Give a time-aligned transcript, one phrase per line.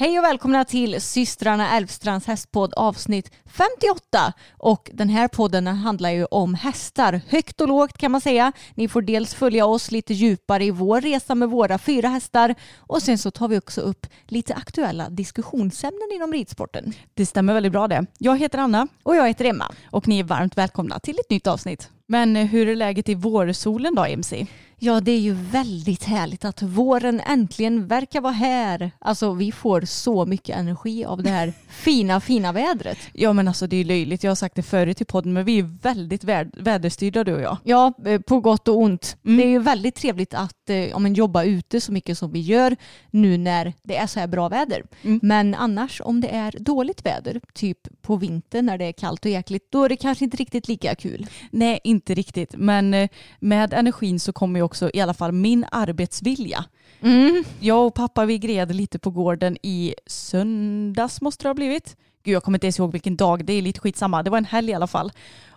[0.00, 4.32] Hej och välkomna till systrarna Älvstrands hästpodd avsnitt 58.
[4.58, 8.52] Och den här podden handlar ju om hästar, högt och lågt kan man säga.
[8.74, 13.02] Ni får dels följa oss lite djupare i vår resa med våra fyra hästar och
[13.02, 16.92] sen så tar vi också upp lite aktuella diskussionsämnen inom ridsporten.
[17.14, 18.06] Det stämmer väldigt bra det.
[18.18, 19.72] Jag heter Anna Och jag heter Emma.
[19.90, 21.90] och ni är varmt välkomna till ett nytt avsnitt.
[22.10, 24.46] Men eh, hur är läget i vårsolen då MC?
[24.82, 28.90] Ja, det är ju väldigt härligt att våren äntligen verkar vara här.
[28.98, 32.98] Alltså, vi får så mycket energi av det här fina, fina vädret.
[33.12, 35.58] Ja men alltså det är löjligt, jag har sagt det förut i podden men vi
[35.58, 37.56] är väldigt vä- väderstyrda du och jag.
[37.64, 39.16] Ja, eh, på gott och ont.
[39.24, 39.36] Mm.
[39.36, 42.40] Det är ju väldigt trevligt att eh, ja, men jobba ute så mycket som vi
[42.40, 42.76] gör
[43.10, 44.82] nu när det är så här bra väder.
[45.02, 45.20] Mm.
[45.22, 49.30] Men annars om det är dåligt väder, typ på vintern när det är kallt och
[49.30, 51.26] jäkligt, då är det kanske inte riktigt lika kul.
[51.50, 55.66] Nej inte riktigt men eh, med energin så kommer ju också i alla fall min
[55.70, 56.64] arbetsvilja.
[57.00, 57.44] Mm.
[57.60, 61.96] Jag och pappa vi gred lite på gården i söndags måste det ha blivit.
[62.22, 64.22] Gud jag kommer inte ens ihåg vilken dag, det är lite skitsamma.
[64.22, 65.12] Det var en helg i alla fall.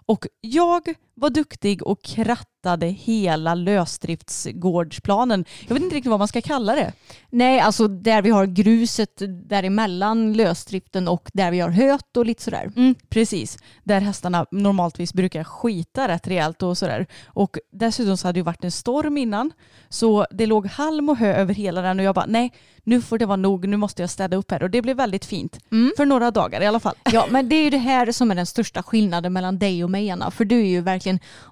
[0.05, 5.45] Och jag var duktig och krattade hela lösdriftsgårdsplanen.
[5.67, 6.93] Jag vet inte riktigt vad man ska kalla det.
[7.29, 12.43] Nej, alltså där vi har gruset däremellan lösdriften och där vi har höet och lite
[12.43, 12.71] sådär.
[12.75, 17.07] Mm, precis, där hästarna normaltvis brukar skita rätt rejält och sådär.
[17.25, 19.51] Och dessutom så hade det varit en storm innan.
[19.89, 23.17] Så det låg halm och hö över hela den och jag bara nej, nu får
[23.17, 24.63] det vara nog, nu måste jag städa upp här.
[24.63, 25.59] Och det blev väldigt fint.
[25.97, 26.95] För några dagar i alla fall.
[27.11, 29.89] Ja, men det är ju det här som är den största skillnaden mellan dig och
[29.89, 30.31] mig, Anna.
[30.31, 31.02] För du är ju verkligen,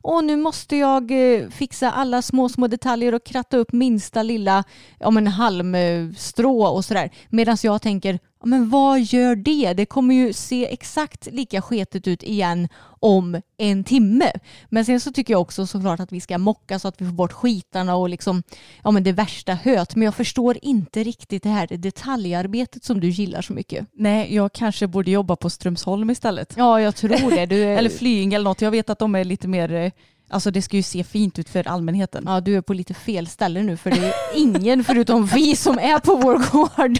[0.03, 4.63] åh nu måste jag eh, fixa alla små, små detaljer och kratta upp minsta lilla
[4.99, 7.09] ja, men halmstrå och sådär.
[7.29, 9.73] Medan jag tänker, ja, men vad gör det?
[9.73, 12.67] Det kommer ju se exakt lika sketet ut igen
[12.99, 14.31] om en timme.
[14.69, 17.13] Men sen så tycker jag också såklart att vi ska mocka så att vi får
[17.13, 18.43] bort skitarna och liksom,
[18.83, 19.95] ja men det värsta höet.
[19.95, 23.87] Men jag förstår inte riktigt det här detaljarbetet som du gillar så mycket.
[23.93, 26.53] Nej, jag kanske borde jobba på Strömsholm istället.
[26.57, 27.45] Ja, jag tror det.
[27.45, 28.61] Du Eller Flyinge eller något.
[28.61, 29.91] Jag vet att de är lite mer, eh,
[30.31, 32.23] alltså det ska ju se fint ut för allmänheten.
[32.27, 35.79] Ja, du är på lite fel ställe nu för det är ingen förutom vi som
[35.79, 36.97] är på vår gård.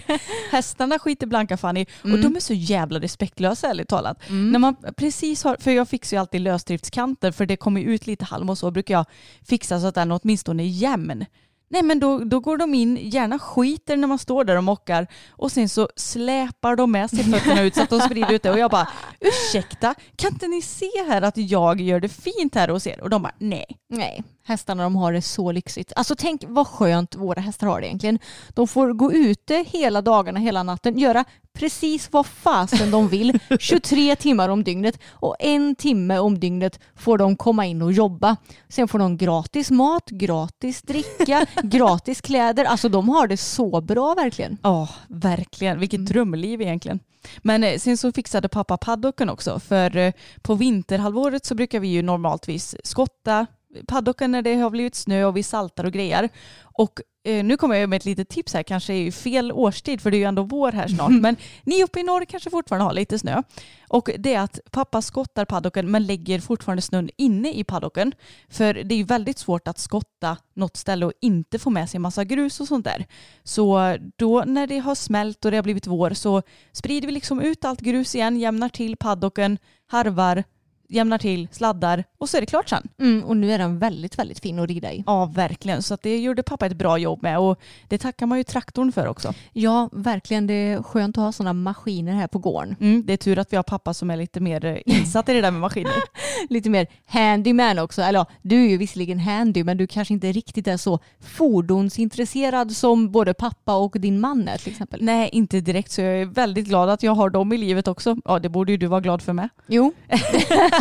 [0.52, 2.14] Hästarna skiter blanka Fanny Mm.
[2.16, 4.18] och de är så jävla respektlösa ärligt talat.
[4.30, 8.26] När man precis har, för jag fixar ju alltid lösdriftskanter för det kommer ut lite
[8.26, 9.06] halm och så brukar jag
[9.48, 11.26] fixa så att den åtminstone är jämn.
[11.72, 15.08] Nej men då, då går de in, gärna skiter när man står där och mockar
[15.30, 18.52] och sen så släpar de med sig fötterna ut så att de sprider ut det
[18.52, 18.88] och jag bara
[19.20, 23.02] ursäkta, kan inte ni se här att jag gör det fint här hos er?
[23.02, 23.66] Och de bara nej.
[23.90, 25.94] Nej, hästarna de har det så lyxigt.
[25.96, 28.20] Alltså tänk vad skönt våra hästar har det egentligen.
[28.50, 34.16] De får gå ute hela dagarna, hela natten, göra precis vad fasen de vill 23
[34.16, 38.38] timmar om dygnet och en timme om dygnet får de komma in och jobba.
[38.70, 42.66] Sen får de gratis mat, gratis dricka, gratis kläder.
[42.66, 44.58] Alltså de har det så bra verkligen.
[44.64, 45.80] Ja, verkligen.
[45.80, 46.06] Vilket Mm.
[46.06, 47.00] drömliv egentligen.
[47.42, 49.60] Men eh, sen så fixade pappa paddocken också.
[49.60, 53.46] För eh, på vinterhalvåret så brukar vi ju normaltvis skotta
[53.88, 56.30] paddocken när det har blivit snö och vi saltar och grejer.
[56.74, 60.12] Och eh, nu kommer jag med ett litet tips här, kanske i fel årstid för
[60.12, 61.12] det är ju ändå vår här snart.
[61.22, 63.42] Men ni uppe i norr kanske fortfarande har lite snö.
[63.90, 68.14] Och det är att pappa skottar paddocken men lägger fortfarande snön inne i paddocken.
[68.50, 72.00] För det är ju väldigt svårt att skotta något ställe och inte få med sig
[72.00, 73.06] massa grus och sånt där.
[73.44, 76.42] Så då när det har smält och det har blivit vår så
[76.72, 79.58] sprider vi liksom ut allt grus igen, jämnar till paddocken,
[79.88, 80.44] harvar,
[80.92, 82.88] jämnar till, sladdar och så är det klart sen.
[83.00, 85.04] Mm, och nu är den väldigt, väldigt fin att rida i.
[85.08, 85.84] Ja, verkligen.
[85.84, 88.92] Så att det gjorde pappa ett bra jobb med och det tackar man ju traktorn
[88.92, 89.34] för också.
[89.54, 90.48] Ja, verkligen.
[90.48, 92.76] Det är skönt att ha sådana maskiner här på gården.
[92.80, 95.34] Mm, det är tur att vi har pappa som är lite mer eh, insatt i
[95.34, 95.92] det där med maskiner.
[96.50, 98.02] Lite mer handyman också.
[98.02, 102.72] Eller ja, du är ju visserligen handy men du kanske inte riktigt är så fordonsintresserad
[102.72, 105.00] som både pappa och din man är till exempel.
[105.04, 108.18] Nej, inte direkt så jag är väldigt glad att jag har dem i livet också.
[108.26, 109.50] Ja, det borde ju du vara glad för med.
[109.68, 109.94] Jo.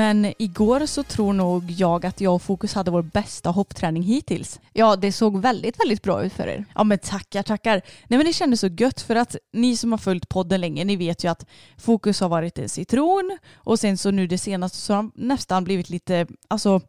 [0.00, 4.60] Men igår så tror nog jag att jag och Fokus hade vår bästa hoppträning hittills.
[4.72, 6.64] Ja, det såg väldigt, väldigt bra ut för er.
[6.74, 7.82] Ja men tackar, tackar.
[8.08, 10.96] Nej men det kändes så gött för att ni som har följt podden länge, ni
[10.96, 14.92] vet ju att Fokus har varit en citron och sen så nu det senaste så
[14.92, 16.80] har han nästan blivit lite, alltså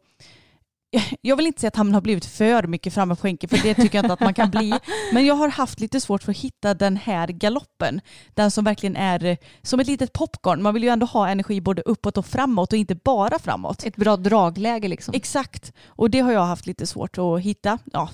[1.20, 3.74] jag vill inte säga att han har blivit för mycket framme på skänken för det
[3.74, 4.74] tycker jag inte att man kan bli.
[5.12, 8.00] Men jag har haft lite svårt för att hitta den här galoppen.
[8.34, 10.62] Den som verkligen är eh, som ett litet popcorn.
[10.62, 13.84] Man vill ju ändå ha energi både uppåt och framåt och inte bara framåt.
[13.84, 15.14] Ett bra dragläge liksom.
[15.14, 15.72] Exakt.
[15.86, 17.78] Och det har jag haft lite svårt att hitta.
[17.92, 18.08] Ja,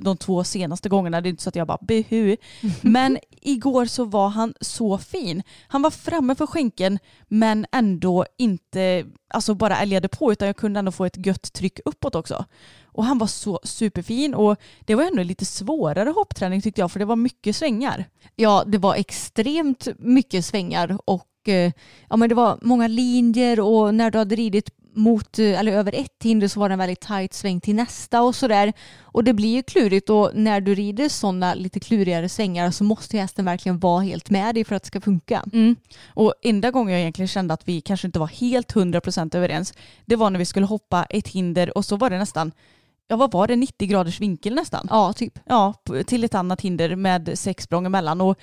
[0.00, 1.20] de två senaste gångerna.
[1.20, 2.36] Det är inte så att jag bara behu.
[2.80, 5.42] Men igår så var han så fin.
[5.68, 6.98] Han var framme för skänken
[7.28, 9.04] men ändå inte
[9.34, 12.44] alltså bara älgade på utan jag kunde ändå få ett gött tryck uppåt också.
[12.84, 16.98] Och han var så superfin och det var ändå lite svårare hoppträning tyckte jag för
[16.98, 18.04] det var mycket svängar.
[18.36, 21.72] Ja, det var extremt mycket svängar och eh,
[22.08, 25.94] ja, men det var många linjer och när du hade ridit mot, eh, eller över
[25.94, 28.72] ett hinder så var det en väldigt tajt sväng till nästa och sådär.
[29.02, 33.18] Och det blir ju klurigt och när du rider sådana lite klurigare svängar så måste
[33.18, 35.44] hästen verkligen vara helt med dig för att det ska funka.
[35.52, 35.76] Mm.
[36.06, 39.74] Och enda gången jag egentligen kände att vi kanske inte var helt 100% överens
[40.04, 42.52] det var när vi skulle hoppa ett hinder och så var det nästan
[43.08, 44.86] ja vad var det, 90 graders vinkel nästan.
[44.90, 45.38] Ja, typ.
[45.46, 45.74] Ja,
[46.06, 48.20] till ett annat hinder med sex språng emellan.
[48.20, 48.38] Och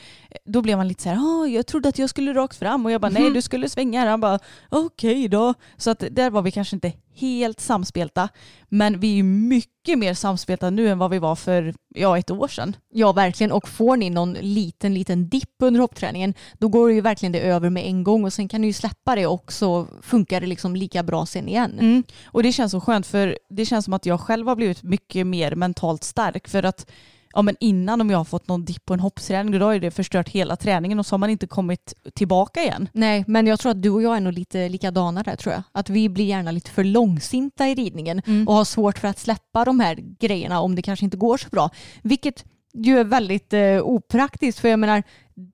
[0.45, 2.91] då blev man lite så här, ah, jag trodde att jag skulle rakt fram och
[2.91, 3.33] jag bara, nej mhm.
[3.33, 4.07] du skulle svänga här.
[4.07, 5.53] Han bara, okej okay då.
[5.77, 8.29] Så att där var vi kanske inte helt samspelta.
[8.69, 12.47] Men vi är mycket mer samspelta nu än vad vi var för ja, ett år
[12.47, 12.75] sedan.
[12.93, 13.51] Ja, verkligen.
[13.51, 17.69] Och får ni någon liten, liten dipp under hoppträningen, då går ju verkligen det över
[17.69, 20.75] med en gång och sen kan ni ju släppa det och så funkar det liksom
[20.75, 21.79] lika bra sen igen.
[21.79, 22.03] Mm.
[22.25, 25.27] Och det känns så skönt för det känns som att jag själv har blivit mycket
[25.27, 26.91] mer mentalt stark för att
[27.33, 29.91] ja, men innan om jag har fått någon dipp på en hoppträning då har det
[29.91, 32.89] förstört hela träningen och så har man inte kommit tillbaka igen.
[32.93, 35.63] Nej, men jag tror att du och jag är nog lite likadana där tror jag.
[35.71, 38.47] Att vi blir gärna lite för långsinta i ridningen mm.
[38.47, 41.49] och har svårt för att släppa de här grejerna om det kanske inte går så
[41.49, 41.69] bra.
[42.01, 45.03] Vilket ju är väldigt eh, opraktiskt för jag menar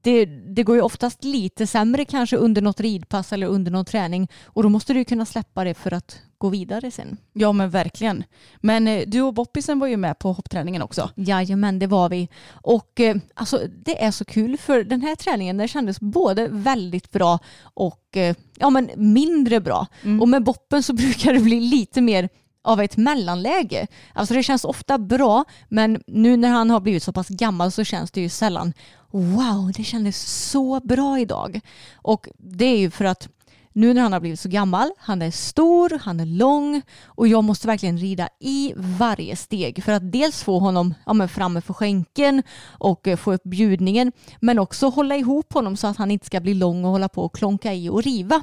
[0.03, 4.27] det, det går ju oftast lite sämre kanske under något ridpass eller under någon träning
[4.45, 7.17] och då måste du kunna släppa det för att gå vidare sen.
[7.33, 8.23] Ja men verkligen.
[8.57, 11.09] Men eh, du och Boppisen var ju med på hoppträningen också.
[11.15, 12.29] Jajamän det var vi.
[12.51, 17.11] Och eh, alltså det är så kul för den här träningen den kändes både väldigt
[17.11, 19.87] bra och eh, ja men mindre bra.
[20.03, 20.21] Mm.
[20.21, 22.29] Och med Boppen så brukar det bli lite mer
[22.63, 23.87] av ett mellanläge.
[24.13, 27.83] Alltså det känns ofta bra men nu när han har blivit så pass gammal så
[27.83, 28.73] känns det ju sällan
[29.11, 31.59] wow, det kändes så bra idag.
[31.95, 33.29] Och det är ju för att
[33.77, 37.43] nu när han har blivit så gammal, han är stor, han är lång och jag
[37.43, 42.43] måste verkligen rida i varje steg för att dels få honom ja, framme för skänken
[42.67, 46.39] och eh, få upp bjudningen men också hålla ihop honom så att han inte ska
[46.39, 48.41] bli lång och hålla på och klonka i och riva.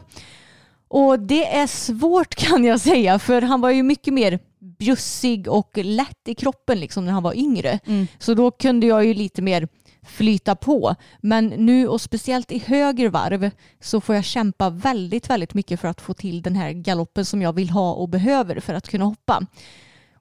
[0.88, 4.38] Och det är svårt kan jag säga för han var ju mycket mer
[4.78, 7.78] bjussig och lätt i kroppen liksom när han var yngre.
[7.86, 8.06] Mm.
[8.18, 9.68] Så då kunde jag ju lite mer
[10.06, 10.94] flyta på.
[11.20, 13.50] Men nu och speciellt i höger varv
[13.80, 17.42] så får jag kämpa väldigt, väldigt mycket för att få till den här galoppen som
[17.42, 19.46] jag vill ha och behöver för att kunna hoppa.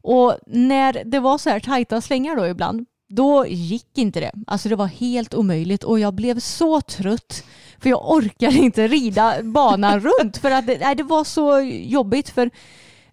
[0.01, 4.31] Och när det var så här tajta slängar då ibland då gick inte det.
[4.47, 7.43] Alltså det var helt omöjligt och jag blev så trött
[7.79, 12.29] för jag orkade inte rida banan runt för att det, nej, det var så jobbigt
[12.29, 12.49] för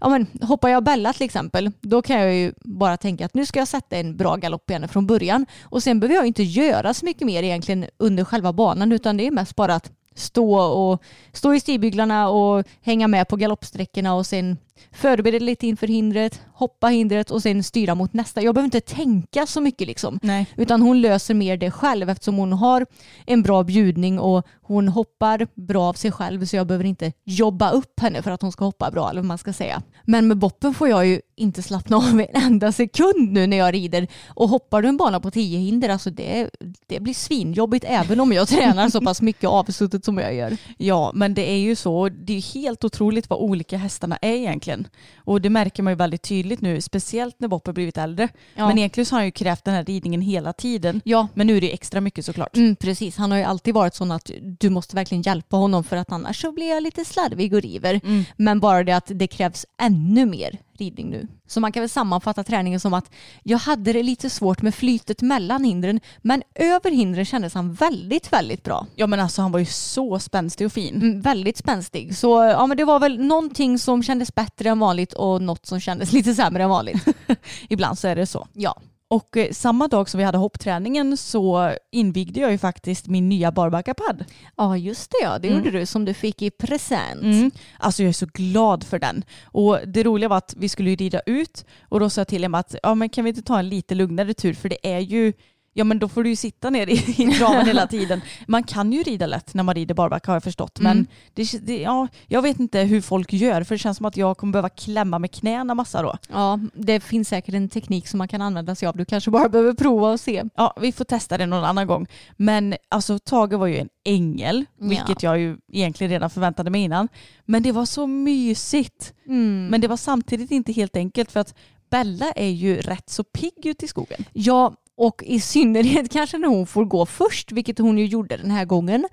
[0.00, 3.46] ja, men, hoppar jag Bella till exempel, då kan jag ju bara tänka att nu
[3.46, 5.46] ska jag sätta en bra galopp igen från början.
[5.62, 9.26] Och sen behöver jag inte göra så mycket mer egentligen under själva banan utan det
[9.26, 11.02] är mest bara att stå, och,
[11.32, 14.56] stå i stigbyglarna och hänga med på galoppsträckorna och sen
[14.92, 18.42] förbereda lite inför hindret, hoppa hindret och sen styra mot nästa.
[18.42, 20.18] Jag behöver inte tänka så mycket liksom.
[20.22, 20.46] Nej.
[20.56, 22.86] Utan hon löser mer det själv eftersom hon har
[23.26, 27.70] en bra bjudning och hon hoppar bra av sig själv så jag behöver inte jobba
[27.70, 29.82] upp henne för att hon ska hoppa bra eller vad man ska säga.
[30.04, 33.74] Men med boppen får jag ju inte slappna av en enda sekund nu när jag
[33.74, 36.50] rider och hoppar du en bana på tio hinder alltså det,
[36.86, 40.56] det blir svinjobbigt även om jag tränar så pass mycket avsuttet som jag gör.
[40.78, 44.69] Ja men det är ju så, det är helt otroligt vad olika hästarna är egentligen.
[45.16, 48.28] Och det märker man ju väldigt tydligt nu, speciellt när Boppe blivit äldre.
[48.54, 48.74] Ja.
[48.74, 51.00] Men så har han ju krävt den här ridningen hela tiden.
[51.04, 51.28] Ja.
[51.34, 52.56] Men nu är det extra mycket såklart.
[52.56, 55.96] Mm, precis, han har ju alltid varit sån att du måste verkligen hjälpa honom för
[55.96, 58.00] att annars så blir jag lite slarvig och river.
[58.04, 58.24] Mm.
[58.36, 61.28] Men bara det att det krävs ännu mer ridning nu.
[61.46, 63.10] Så man kan väl sammanfatta träningen som att
[63.42, 68.32] jag hade det lite svårt med flytet mellan hindren men över hindren kändes han väldigt,
[68.32, 68.86] väldigt bra.
[68.94, 70.94] Ja men alltså han var ju så spänstig och fin.
[70.94, 72.16] Mm, väldigt spänstig.
[72.16, 75.80] Så ja men det var väl någonting som kändes bättre än vanligt och något som
[75.80, 77.04] kändes lite sämre än vanligt.
[77.68, 78.48] Ibland så är det så.
[78.52, 78.80] Ja.
[79.10, 83.52] Och eh, samma dag som vi hade hoppträningen så invigde jag ju faktiskt min nya
[83.52, 84.24] barbackapadd.
[84.56, 85.58] Ja just det ja, det Mm.
[85.64, 87.22] gjorde du som du fick i present.
[87.22, 87.50] Mm.
[87.78, 89.24] Alltså jag är så glad för den.
[89.44, 92.44] Och det roliga var att vi skulle ju rida ut och då sa jag till
[92.44, 94.98] Emma att ja, men kan vi inte ta en lite lugnare tur för det är
[94.98, 95.32] ju
[95.72, 98.20] Ja men då får du ju sitta ner i, i traven hela tiden.
[98.46, 100.80] Man kan ju rida lätt när man rider barbacka har jag förstått.
[100.80, 101.06] Men Mm.
[101.34, 104.36] det, det, ja, jag vet inte hur folk gör för det känns som att jag
[104.36, 106.16] kommer behöva klämma med knäna massa då.
[106.28, 108.96] Ja, det finns säkert en teknik som man kan använda sig av.
[108.96, 110.44] Du kanske bara behöver prova och se.
[110.56, 112.06] Ja, vi får testa det någon annan gång.
[112.36, 114.86] Men alltså Tage var ju en ängel, Ja.
[114.88, 117.08] vilket jag ju egentligen redan förväntade mig innan.
[117.44, 119.12] Men det var så mysigt.
[119.28, 119.66] Mm.
[119.70, 121.54] Men det var samtidigt inte helt enkelt för att
[121.90, 124.24] Bella är ju rätt så pigg ute i skogen.
[124.32, 128.50] Ja, och i synnerhet kanske när hon får gå först, vilket hon ju gjorde den
[128.50, 129.08] här gången.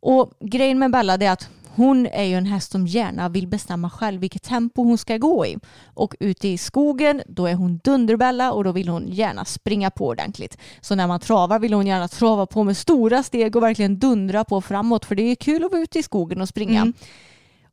[0.00, 3.46] Och grejen med Bella det är att hon är ju en häst som gärna vill
[3.46, 5.56] bestämma själv vilket tempo hon ska gå i.
[5.94, 10.06] Och ute i skogen då är hon Dunderbella och då vill hon gärna springa på
[10.06, 10.58] ordentligt.
[10.80, 14.44] Så när man travar vill hon gärna trava på med stora steg och verkligen dundra
[14.44, 16.80] på framåt för det är kul att vara ute i skogen och springa.
[16.80, 16.92] Mm.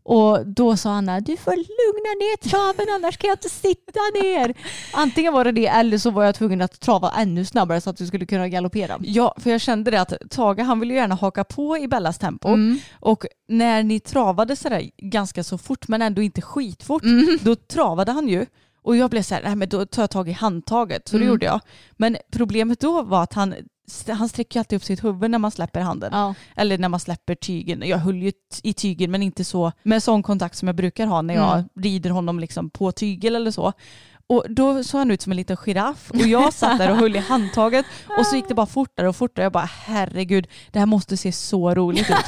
[0.07, 4.53] Och då sa Anna, du får lugna ner traven annars kan jag inte sitta ner.
[4.93, 7.97] Antingen var det det eller så var jag tvungen att trava ännu snabbare så att
[7.97, 8.97] du skulle kunna galoppera.
[9.01, 12.47] Ja, för jag kände det att Tage han ville gärna haka på i Bellas tempo.
[12.47, 12.79] Mm.
[12.99, 17.37] Och när ni travade sådär ganska så fort men ändå inte skitfort, Mm.
[17.41, 18.45] då travade han ju.
[18.83, 21.07] Och jag blev så här, nej men då tar jag tag i handtaget.
[21.07, 21.27] Så det Mm.
[21.33, 21.59] gjorde jag.
[21.97, 23.55] Men problemet då var att han,
[24.07, 26.09] han sträcker ju alltid upp sitt huvud när man släpper handen.
[26.13, 26.33] Ja.
[26.55, 27.81] Eller när man släpper tygen.
[27.87, 28.31] Jag höll ju
[28.63, 31.69] i tygen men inte så med sån kontakt som jag brukar ha när jag Mm.
[31.75, 33.73] rider honom liksom på tygel eller så.
[34.29, 37.15] Och då såg han ut som en liten giraff och jag satt där och höll
[37.15, 37.85] i handtaget
[38.19, 39.43] och så gick det bara fortare och fortare.
[39.45, 42.15] Jag bara herregud, det här måste se så roligt ut.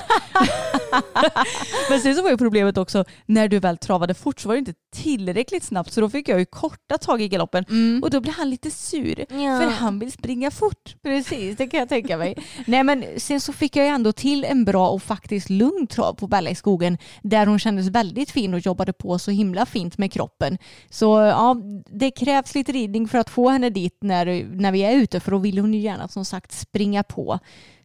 [1.89, 4.60] Men sen så var ju problemet också när du väl travade fort så var det
[4.60, 8.04] inte tillräckligt snabbt så då fick jag ju korta tag i galoppen Mm.
[8.04, 9.60] och då blev han lite sur Ja.
[9.60, 10.96] för han vill springa fort.
[11.04, 12.36] Precis, det kan jag tänka mig.
[12.66, 16.13] Nej men sen så fick jag ju ändå till en bra och faktiskt lugn trav
[16.13, 19.98] på Bella i skogen där hon kändes väldigt fin och jobbade på så himla fint
[19.98, 20.58] med kroppen.
[20.89, 21.56] Så ja,
[21.89, 25.32] det krävs lite ridning för att få henne dit när, när vi är ute för
[25.32, 27.39] då vill hon ju gärna som sagt springa på.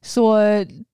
[0.04, 0.38] Så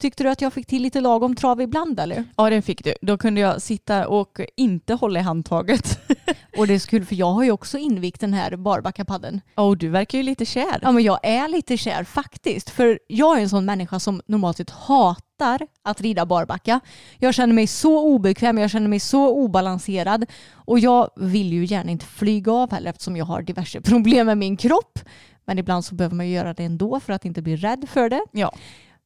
[0.01, 2.25] tyckte du att jag fick till lite lagom trav ibland eller?
[2.37, 2.95] Ja den fick du.
[3.03, 6.01] Då kunde jag sitta och inte hålla i handtaget.
[6.57, 9.41] Och det är så kul för jag har ju också invigt den här barbackapadden.
[9.55, 10.79] Och du verkar ju lite kär.
[10.83, 12.71] Ja men jag är lite kär faktiskt.
[12.71, 15.28] För jag är en sån människa som normalt sett hatar
[15.83, 16.81] att rida barbacka.
[17.19, 20.27] Jag känner mig så obekväm, jag känner mig så obalanserad.
[20.53, 24.39] Och jag vill ju gärna inte flyga av heller eftersom jag har diverse problem med
[24.39, 24.99] min kropp.
[25.45, 28.09] Men ibland så behöver man ju göra det ändå för att inte bli rädd för
[28.09, 28.23] det.
[28.33, 28.53] Ja.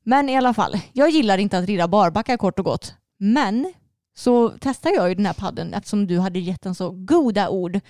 [0.04, 2.94] Men i alla fall, jag gillar inte att rida barbacka kort och gott.
[3.18, 3.72] Men
[4.14, 7.80] så testade jag ju den här padden eftersom du hade gett den så goda ord.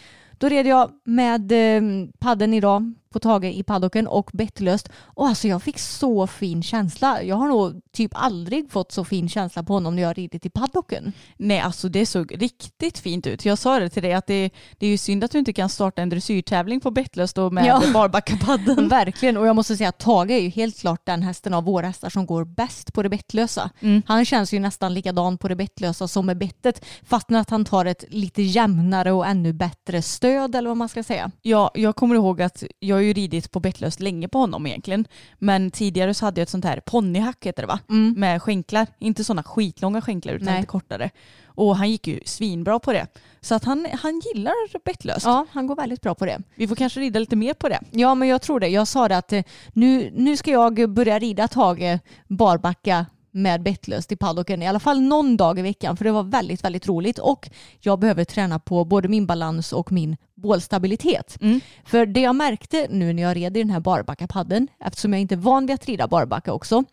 [0.42, 1.82] Då red jag med eh,
[2.18, 4.88] padden idag på Tage i paddocken och bettlöst.
[4.98, 7.22] Och alltså jag fick så fin känsla.
[7.22, 10.46] Jag har nog typ aldrig fått så fin känsla på honom när jag har ridit
[10.46, 11.12] i paddocken.
[11.36, 13.44] Nej alltså det såg riktigt fint ut.
[13.44, 15.68] Jag sa det till dig att det, det är ju synd att du inte kan
[15.68, 17.82] starta en dressyrtävling på bettlöst och med Ja.
[17.94, 18.88] barbackapadden.
[18.88, 21.86] Verkligen och jag måste säga att Tage är ju helt klart den hästen av våra
[21.86, 23.70] hästar som går bäst på det bettlösa.
[23.80, 24.02] Mm.
[24.06, 27.84] Han känns ju nästan likadan på det bettlösa som med bettet fastän att han tar
[27.84, 31.30] ett lite jämnare och ännu bättre stöd eller vad man ska säga.
[31.42, 35.06] Ja, jag kommer ihåg att jag har ju ridit på bettlöst länge på honom egentligen.
[35.38, 37.78] Men tidigare så hade jag ett sånt här ponnyhack heter det va?
[37.88, 38.14] Mm.
[38.16, 38.86] Med skänklar.
[38.98, 40.56] Inte sådana skitlånga skänklar utan Nej.
[40.56, 41.10] lite kortare.
[41.54, 43.06] Och han gick ju svinbra på det.
[43.40, 45.26] Så att han, han gillar bettlöst.
[45.26, 46.38] Ja, han går väldigt bra på det.
[46.54, 47.80] Vi får kanske rida lite mer på det.
[47.90, 48.68] Ja, men jag tror det.
[48.68, 51.98] Jag sa det att eh, nu, nu ska jag börja rida Tage
[52.28, 56.22] barbacka med bettlöst i paddocken i alla fall någon dag i veckan för det var
[56.22, 61.38] väldigt, väldigt roligt och jag behöver träna på både min balans och min bålstabilitet.
[61.40, 61.60] Mm.
[61.84, 65.34] För det jag märkte nu när jag red i den här barbackapadden, eftersom jag inte
[65.34, 66.84] är van vid att rida barbacka också,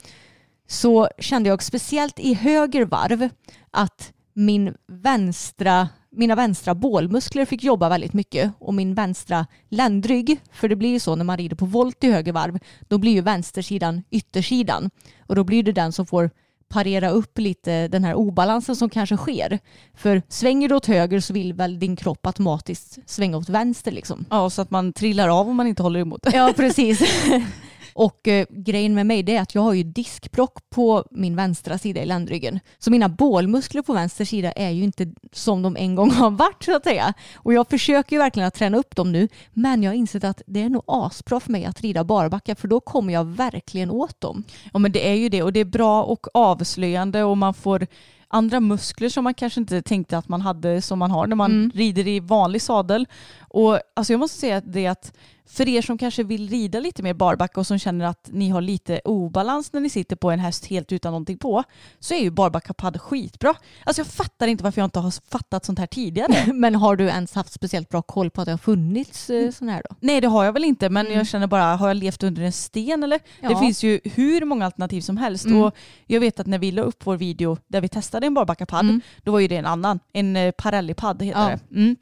[0.68, 3.30] så kände jag speciellt i höger varv
[3.72, 10.70] att min vänstra, mina vänstra bålmuskler fick jobba väldigt mycket och min vänstra ländrygg, för
[10.70, 13.22] det blir ju så när man rider på volt i höger varv, då blir ju
[13.22, 14.90] vänstersidan yttersidan
[15.28, 16.30] och då blir det den som får
[16.70, 19.60] parera upp lite den här obalansen som kanske sker.
[19.94, 24.26] För svänger du åt höger så vill väl din kropp automatiskt svänga åt vänster liksom.
[24.30, 26.28] Ja, så att man trillar av om man inte håller emot.
[26.34, 27.02] Ja, precis.
[28.00, 31.78] Och eh, grejen med mig det är att jag har ju diskbrock på min vänstra
[31.78, 32.60] sida i ländryggen.
[32.78, 36.64] Så mina bålmuskler på vänster sida är ju inte som de en gång har varit
[36.64, 37.14] så att säga.
[37.36, 39.28] Och jag försöker ju verkligen att träna upp dem nu.
[39.54, 42.68] Men jag har insett att det är nog asbra för mig att rida barbacka för
[42.68, 44.44] då kommer jag verkligen åt dem.
[44.74, 47.88] Ja men det är ju det och det är bra och avslöjande och man får
[48.28, 51.52] andra muskler som man kanske inte tänkte att man hade som man har när man
[51.52, 51.72] Mm.
[51.76, 53.08] rider i vanlig sadel.
[53.50, 55.14] Och alltså jag måste säga att det att
[55.52, 58.62] för er som kanske vill rida lite mer barbacka och som känner att ni har
[58.62, 61.64] lite obalans när ni sitter på en häst helt utan någonting på
[62.00, 63.54] så är ju barbackapadd skitbra.
[63.84, 66.54] Alltså jag fattar inte varför jag inte har fattat sånt här tidigare.
[66.54, 69.70] Men har du ens haft speciellt bra koll på att det har funnits eh, sån
[69.70, 69.96] här då?
[70.00, 71.18] Nej det har jag väl inte men Mm.
[71.18, 73.20] jag känner bara, har jag levt under en sten eller?
[73.42, 73.60] Det Ja.
[73.60, 75.62] finns ju hur många alternativ som helst Mm.
[75.62, 75.76] och
[76.08, 79.02] jag vet att när vi la upp vår video där vi testade en barbackapadd Mm.
[79.24, 81.58] då var ju det en annan, en eh, Parelli-padd heter Ja.
[81.70, 81.96] det.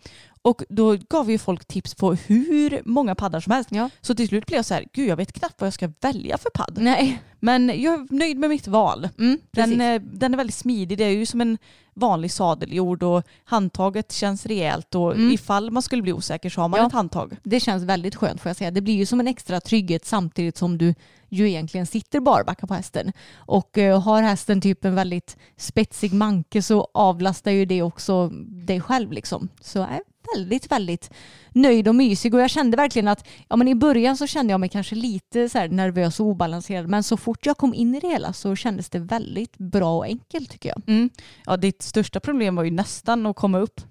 [0.47, 3.69] Och då gav ju folk tips på hur många paddar som helst.
[3.71, 3.89] Ja.
[4.01, 6.37] Så till slut blev jag så här, gud jag vet knappt vad jag ska välja
[6.37, 6.77] för padd.
[6.81, 7.21] Nej.
[7.39, 9.09] Men jag är nöjd med mitt val.
[9.19, 9.81] Mm, Den, precis.
[9.81, 11.57] eh, den är väldigt smidig, det är ju som en
[11.93, 15.31] vanlig sadeljord och handtaget känns rejält och Mm.
[15.31, 16.87] ifall man skulle bli osäker så har man Ja.
[16.87, 17.37] ett handtag.
[17.43, 18.71] Det känns väldigt skönt får jag säga.
[18.71, 20.95] Det blir ju som en extra trygghet samtidigt som du
[21.29, 23.11] ju egentligen sitter barbacka på hästen.
[23.35, 28.29] Och eh, har hästen typ en väldigt spetsig manke så avlastar ju det också
[28.67, 29.49] dig själv liksom.
[29.61, 29.99] Så är
[30.35, 31.11] väldigt, väldigt
[31.53, 34.59] nöjd och mysig och jag kände verkligen att ja, men i början så kände jag
[34.59, 38.07] mig kanske lite så nervös och obalanserad men så fort jag kom in i det
[38.07, 40.81] hela så kändes det väldigt bra och enkelt tycker jag.
[40.87, 41.09] Mm.
[41.45, 43.81] Ja, ditt största problem var ju nästan att komma upp.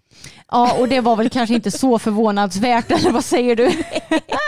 [0.48, 3.64] Ja och det var väl kanske inte så förvånansvärt eller vad säger du?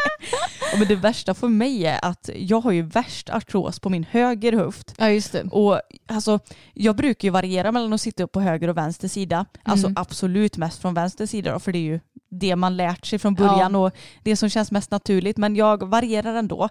[0.79, 4.05] Ja, men det värsta för mig är att jag har ju värst artros på min
[4.11, 4.95] höger höft.
[4.99, 5.43] Ja just det.
[5.43, 6.39] Och alltså,
[6.75, 9.47] jag brukar ju variera mellan att sitta upp på höger och vänster sida.
[9.63, 9.97] Alltså Mm.
[10.01, 13.35] absolut mest från vänster sida då, för det är ju det man lärt sig från
[13.35, 13.93] början och
[14.23, 15.37] det som känns mest naturligt.
[15.37, 16.69] Men jag varierar ändå.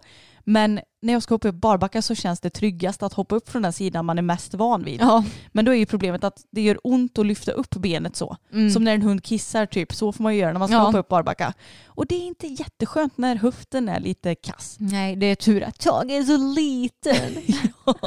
[0.49, 3.61] Men när jag ska hoppa upp barbacka så känns det tryggast att hoppa upp från
[3.61, 5.01] den sidan man är mest van vid.
[5.01, 5.23] Ja.
[5.51, 8.37] Men då är ju problemet att det gör ont att lyfta upp benet så.
[8.53, 8.69] Mm.
[8.69, 10.83] Som när en hund kissar typ, så får man ju göra när man ska Ja.
[10.83, 11.53] hoppa upp barbacka.
[11.87, 14.75] Och det är inte jätteskönt när höften är lite kass.
[14.79, 17.43] Nej, det är tur att jag är så liten.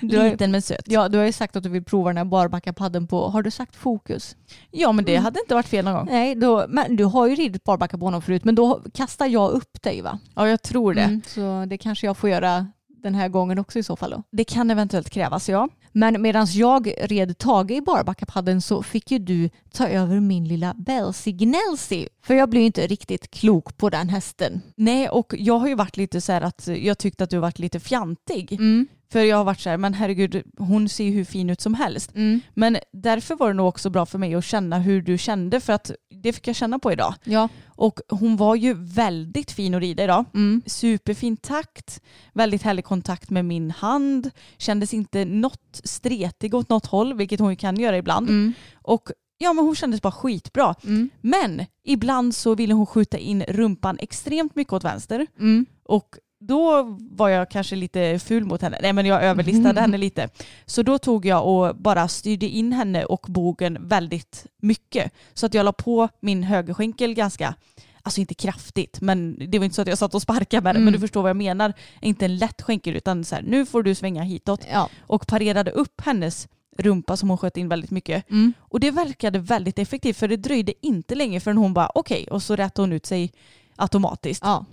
[0.00, 0.82] Du har, Liten men söt.
[0.86, 3.50] ja, du har ju sagt att du vill prova den här barbackapadden på, har du
[3.50, 4.36] sagt fokus?
[4.70, 5.24] Ja men det Mm.
[5.24, 6.08] hade inte varit fel någon gång.
[6.10, 9.50] Nej, då, men du har ju ridit barbacka på honom förut, men då kastar jag
[9.50, 10.18] upp dig va?
[10.34, 11.02] Ja jag tror det.
[11.02, 12.66] Mm, så det kanske jag får göra
[13.02, 14.22] den här gången också i så fall då.
[14.30, 15.68] Det kan eventuellt krävas ja.
[15.92, 20.74] Men medan jag red Tage i barbackapadden så fick ju du ta över min lilla
[20.74, 22.08] Belsi Gnelsi.
[22.22, 24.60] För jag ju inte riktigt klok på den hästen.
[24.76, 27.58] Nej och jag har ju varit lite så här att jag tyckte att du varit
[27.58, 28.52] lite fjantig.
[28.52, 28.86] Mm.
[29.12, 31.74] För jag har varit så här, men herregud hon ser ju hur fin ut som
[31.74, 32.14] helst.
[32.14, 32.40] Mm.
[32.54, 35.72] Men därför var det nog också bra för mig att känna hur du kände för
[35.72, 35.90] att
[36.22, 37.14] det fick jag känna på idag.
[37.24, 37.48] Ja.
[37.66, 40.24] Och hon var ju väldigt fin att rida idag.
[40.34, 40.62] Mm.
[40.66, 42.00] Superfin takt,
[42.32, 47.50] väldigt härlig kontakt med min hand, kändes inte något stretig åt något håll, vilket hon
[47.50, 48.28] ju kan göra ibland.
[48.28, 48.52] Mm.
[48.82, 50.74] Och ja, men hon kändes bara skitbra.
[50.84, 51.10] Mm.
[51.20, 55.66] Men ibland så ville hon skjuta in rumpan extremt mycket åt vänster Mm.
[55.84, 58.78] och då var jag kanske lite ful mot henne.
[58.82, 60.28] Nej men jag överlistade henne lite.
[60.66, 65.12] Så då tog jag och bara styrde in henne och bogen väldigt mycket.
[65.34, 67.54] Så att jag la på min högerskänkel ganska,
[68.02, 70.82] alltså inte kraftigt, men det var inte så att jag satt och sparkade med den,
[70.82, 70.84] Mm.
[70.84, 71.72] men du förstår vad jag menar.
[72.00, 74.66] Inte en lätt skänkel utan så här, nu får du svänga hitåt.
[74.72, 74.88] Ja.
[75.00, 78.30] Och parerade upp hennes rumpa som hon sköt in väldigt mycket.
[78.30, 78.52] Mm.
[78.58, 82.42] Och det verkade väldigt effektivt för det dröjde inte länge förrän hon bara okej och
[82.42, 83.32] så rättade hon ut sig
[83.76, 84.42] automatiskt.
[84.44, 84.64] ja.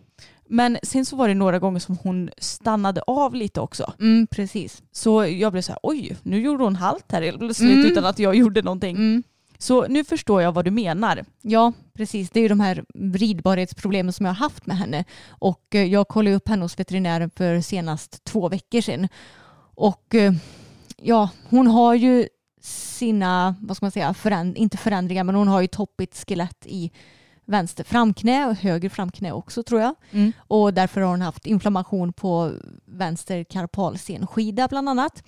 [0.47, 3.93] Men sen så var det några gånger som hon stannade av lite också.
[3.99, 4.83] Mm, precis.
[4.91, 7.85] Så jag blev så här, oj, nu gjorde hon halt här helt plötsligt Mm.
[7.91, 8.95] utan att jag gjorde någonting.
[8.95, 9.23] Mm.
[9.57, 11.25] Så nu förstår jag vad du menar.
[11.41, 12.29] Ja, precis.
[12.29, 15.03] Det är ju de här ridbarhetsproblemen som jag har haft med henne.
[15.29, 19.07] Och eh, jag kollade upp henne hos veterinären för senast två veckor sedan.
[19.75, 20.33] Och eh,
[20.97, 22.27] ja, hon har ju
[22.61, 26.91] sina, vad ska man säga, föränd- inte förändringar, men hon har ju toppigt skelett i
[27.45, 29.95] vänster framknä och höger framknä också tror jag.
[30.11, 30.31] Mm.
[30.37, 32.51] Och därför har hon haft inflammation på
[32.85, 35.23] vänster karpalsenskida bland annat.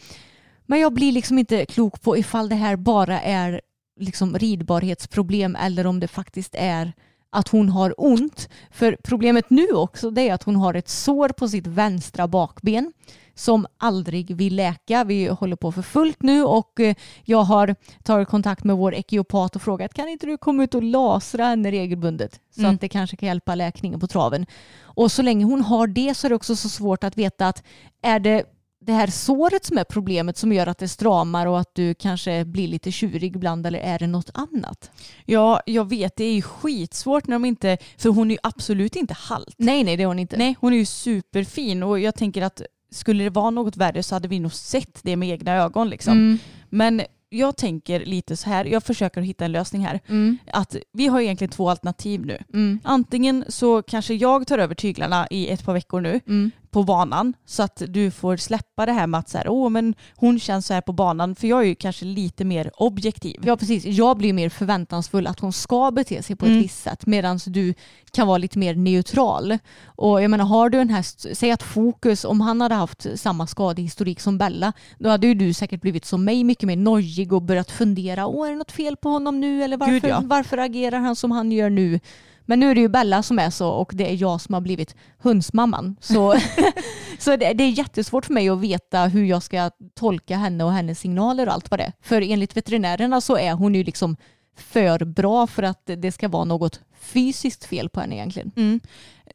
[0.66, 3.62] Men jag blir liksom inte klok på ifall det här bara är
[4.00, 6.94] liksom ridbarhetsproblem eller om det faktiskt är
[7.30, 8.50] att hon har ont.
[8.72, 12.94] För problemet nu också det är att hon har ett sår på sitt vänstra bakben
[13.36, 15.04] som aldrig vill läka.
[15.04, 19.56] Vi håller på för fullt nu och eh, jag har tagit kontakt med vår ekiopat
[19.56, 22.76] och frågat kan inte du komma ut och lasra henne regelbundet så Mm.
[22.76, 24.46] att det kanske kan hjälpa läkningen på traven.
[24.82, 27.64] Och så länge hon har det så är det också så svårt att veta att
[28.02, 28.44] är det
[28.80, 32.46] det här såret som är problemet som gör att det stramar och att du kanske
[32.46, 34.92] blir lite tjurig ibland eller är det något annat?
[35.26, 38.96] Ja, jag vet, det är ju skitsvårt när de inte, för hon är ju absolut
[38.96, 39.56] inte halt.
[39.58, 40.38] Nej, nej det är hon inte.
[40.38, 42.62] Nej, hon är ju superfin och jag tänker att
[42.96, 46.14] skulle det vara något värre så hade vi nog sett det med egna ögon liksom.
[46.14, 46.38] Mm,
[46.70, 50.00] Men jag tänker lite så här, jag försöker hitta en lösning här.
[50.08, 52.38] mm, Att vi har egentligen två alternativ nu.
[52.54, 56.84] mm, Antingen så kanske jag tar över tyglarna i ett par veckor nu mm, på
[56.84, 60.40] banan så att du får släppa det här med att så här, Åh, men hon
[60.40, 63.42] känns så här på banan för jag är ju kanske lite mer objektiv.
[63.46, 66.62] Ja precis, jag blir mer förväntansfull att hon ska bete sig på ett Mm.
[66.62, 67.74] visst sätt medan du
[68.12, 69.58] kan vara lite mer neutral.
[69.86, 73.48] Och jag menar har du en häst, säg att Fokus, om han hade haft samma
[73.48, 77.42] skadehistorik som Bella, då hade ju du säkert blivit som mig mycket mer nojig och
[77.42, 80.22] börjat fundera, åh är det något fel på honom nu eller varför, Gud, ja.
[80.26, 82.00] varför agerar han som han gör nu?
[82.46, 84.62] Men nu är det ju Bella som är så och det är jag som har
[84.62, 85.96] blivit hundsmamman.
[86.00, 86.36] Så,
[87.20, 90.72] så det, det är jättesvårt för mig att veta hur jag ska tolka henne och
[90.72, 91.94] hennes signaler och allt vad det är.
[92.02, 94.18] För enligt veterinärerna så är hon ju liksom
[94.58, 98.52] för bra för att det ska vara något fysiskt fel på henne egentligen.
[98.56, 98.80] Mm.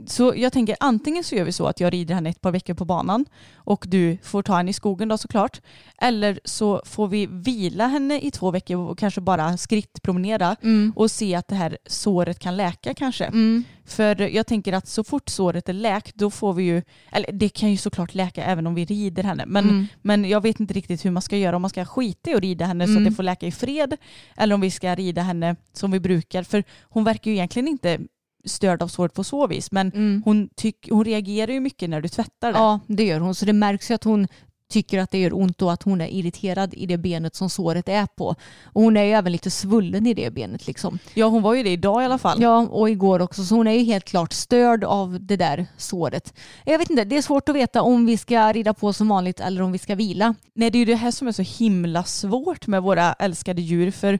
[0.06, 2.74] Så jag tänker antingen så gör vi så att jag rider henne ett par veckor
[2.74, 5.60] på banan och du får ta henne i skogen då såklart.
[5.98, 10.56] Eller så får vi vila henne i två veckor och kanske bara skrittpromenera
[10.96, 13.24] och se att det här såret kan läka kanske.
[13.24, 13.64] Mm.
[13.84, 17.48] För jag tänker att så fort såret är läkt då får vi ju, eller det
[17.48, 19.44] kan ju såklart läka även om vi rider henne.
[19.46, 19.86] Men, Mm.
[20.02, 21.56] men jag vet inte riktigt hur man ska göra.
[21.56, 23.02] Om man ska skita i att rida henne så Mm.
[23.02, 23.96] att det får läka i fred.
[24.36, 26.42] Eller om vi ska rida henne som vi brukar.
[26.42, 27.98] För hon verkar ju egentligen inte
[28.44, 29.72] störd av såret på så vis.
[29.72, 30.22] Men Mm.
[30.24, 32.58] hon, tyck, hon reagerar ju mycket när du tvättar det.
[32.58, 33.34] Ja, det gör hon.
[33.34, 34.28] Så det märks ju att hon
[34.70, 37.88] tycker att det gör ont och att hon är irriterad i det benet som såret
[37.88, 38.34] är på.
[38.64, 40.98] Och hon är ju även lite svullen i det benet liksom.
[41.14, 42.42] Ja hon var ju det idag i alla fall.
[42.42, 43.44] Ja, och igår också.
[43.44, 46.34] Så hon är ju helt klart störd av det där såret.
[46.64, 49.40] Jag vet inte, det är svårt att veta om vi ska rida på som vanligt
[49.40, 50.34] eller om vi ska vila.
[50.54, 53.90] Nej det är ju det här som är så himla svårt med våra älskade djur.
[53.90, 54.18] För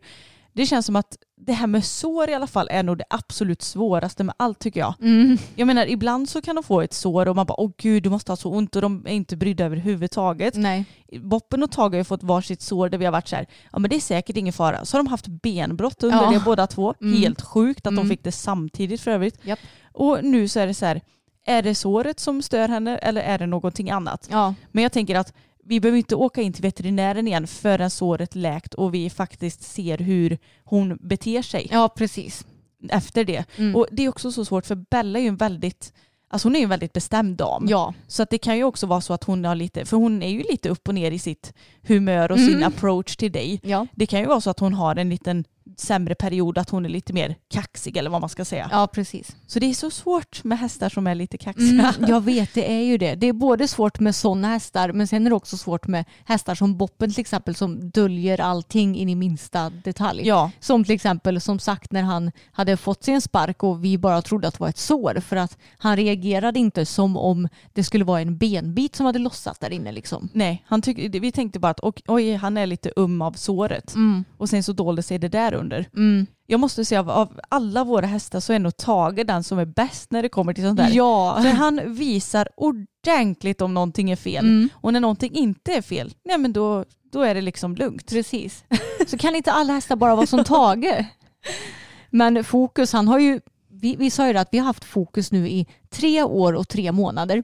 [0.53, 3.63] det känns som att det här med sår i alla fall är nog det absolut
[3.63, 4.95] svåraste med allt tycker jag.
[5.01, 5.39] Mm.
[5.55, 8.11] Jag menar ibland så kan de få ett sår och man bara åh gud du
[8.11, 10.55] måste ha så ont och de är inte brydda överhuvudtaget.
[10.57, 10.85] Nej.
[11.21, 13.79] Boppen och Tage har ju fått varsitt sår där vi har varit så här, ja
[13.79, 14.85] men det är säkert ingen fara.
[14.85, 16.31] Så har de haft benbrott under Ja.
[16.31, 16.95] det båda två.
[17.01, 17.21] Mm.
[17.23, 18.09] Helt sjukt att de Mm.
[18.09, 19.39] fick det samtidigt för övrigt.
[19.47, 19.59] Japp.
[19.93, 21.01] Och nu så är det så här,
[21.47, 24.29] är det såret som stör henne eller är det någonting annat?
[24.31, 25.33] Ja, Men jag tänker att
[25.71, 29.99] vi behöver inte åka in till veterinären igen förrän såret läkt och vi faktiskt ser
[29.99, 32.47] hur hon beter sig ja precis.
[32.91, 33.45] efter det.
[33.59, 33.77] Mm.
[33.77, 35.93] Och det är också så svårt för Bella är ju en väldigt
[36.33, 37.67] Alltså hon är ju en väldigt bestämd dam.
[37.69, 40.23] Ja, Så att det kan ju också vara så att hon har lite, för hon
[40.23, 41.53] är ju lite upp och ner i sitt
[41.83, 42.63] humör och sin Mm.
[42.69, 43.61] approach till dig.
[43.65, 43.87] ja.
[43.95, 45.45] Det kan ju vara så att hon har en liten
[45.77, 48.69] sämre period, att hon är lite mer kaxig eller vad man ska säga.
[48.73, 49.37] ja precis.
[49.47, 51.95] Så det är så svårt med hästar som är lite kaxiga.
[51.97, 53.15] Mm, jag vet, det är ju det.
[53.15, 56.55] Det är både svårt med sådana hästar men sen är det också svårt med hästar
[56.55, 60.27] som Boppen till exempel som döljer allting in i minsta detalj.
[60.27, 63.99] Ja, Som till exempel som sagt när han hade fått sig en spark och vi
[63.99, 67.85] bara trodde att det var ett sår för att han reagerade inte som om det
[67.85, 70.29] skulle vara en benbit som hade lossat där inne liksom.
[70.33, 73.95] nej, han tyck, vi tänkte bara att oj, han är lite um av såret.
[73.95, 74.25] Mm.
[74.37, 75.70] Och sen så dolde sig det där under.
[75.73, 76.27] Mm.
[76.47, 79.65] Jag måste säga av, av alla våra hästar så är nog Tage den som är
[79.65, 80.91] bäst när det kommer till sånt där.
[80.93, 81.39] Ja.
[81.43, 84.45] För han visar ordentligt om någonting är fel.
[84.45, 84.69] Mm.
[84.75, 88.11] Och när någonting inte är fel, nej men då, då är det liksom lugnt.
[88.11, 88.65] Precis.
[89.07, 91.05] Så kan inte alla hästar bara vara som Tage?
[92.11, 95.33] Men Fokus, han har ju, vi, vi sa ju det att vi har haft Fokus
[95.33, 97.43] nu i tre år och tre månader.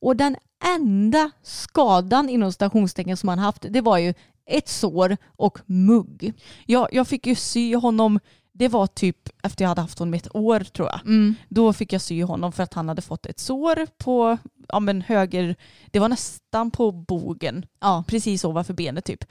[0.00, 0.36] Och den
[0.76, 4.14] enda skadan inom stationstecken som han haft, det var ju
[4.48, 6.32] ett sår och mugg.
[6.66, 8.20] Ja, jag fick ju sy honom,
[8.52, 11.00] det var typ efter jag hade haft honom ett år tror jag.
[11.04, 11.34] Mm.
[11.48, 15.02] Då fick jag sy honom för att han hade fått ett sår på ja, men
[15.02, 15.56] höger,
[15.90, 18.04] det var nästan på bogen, Ja.
[18.06, 19.24] precis ovanför benet typ.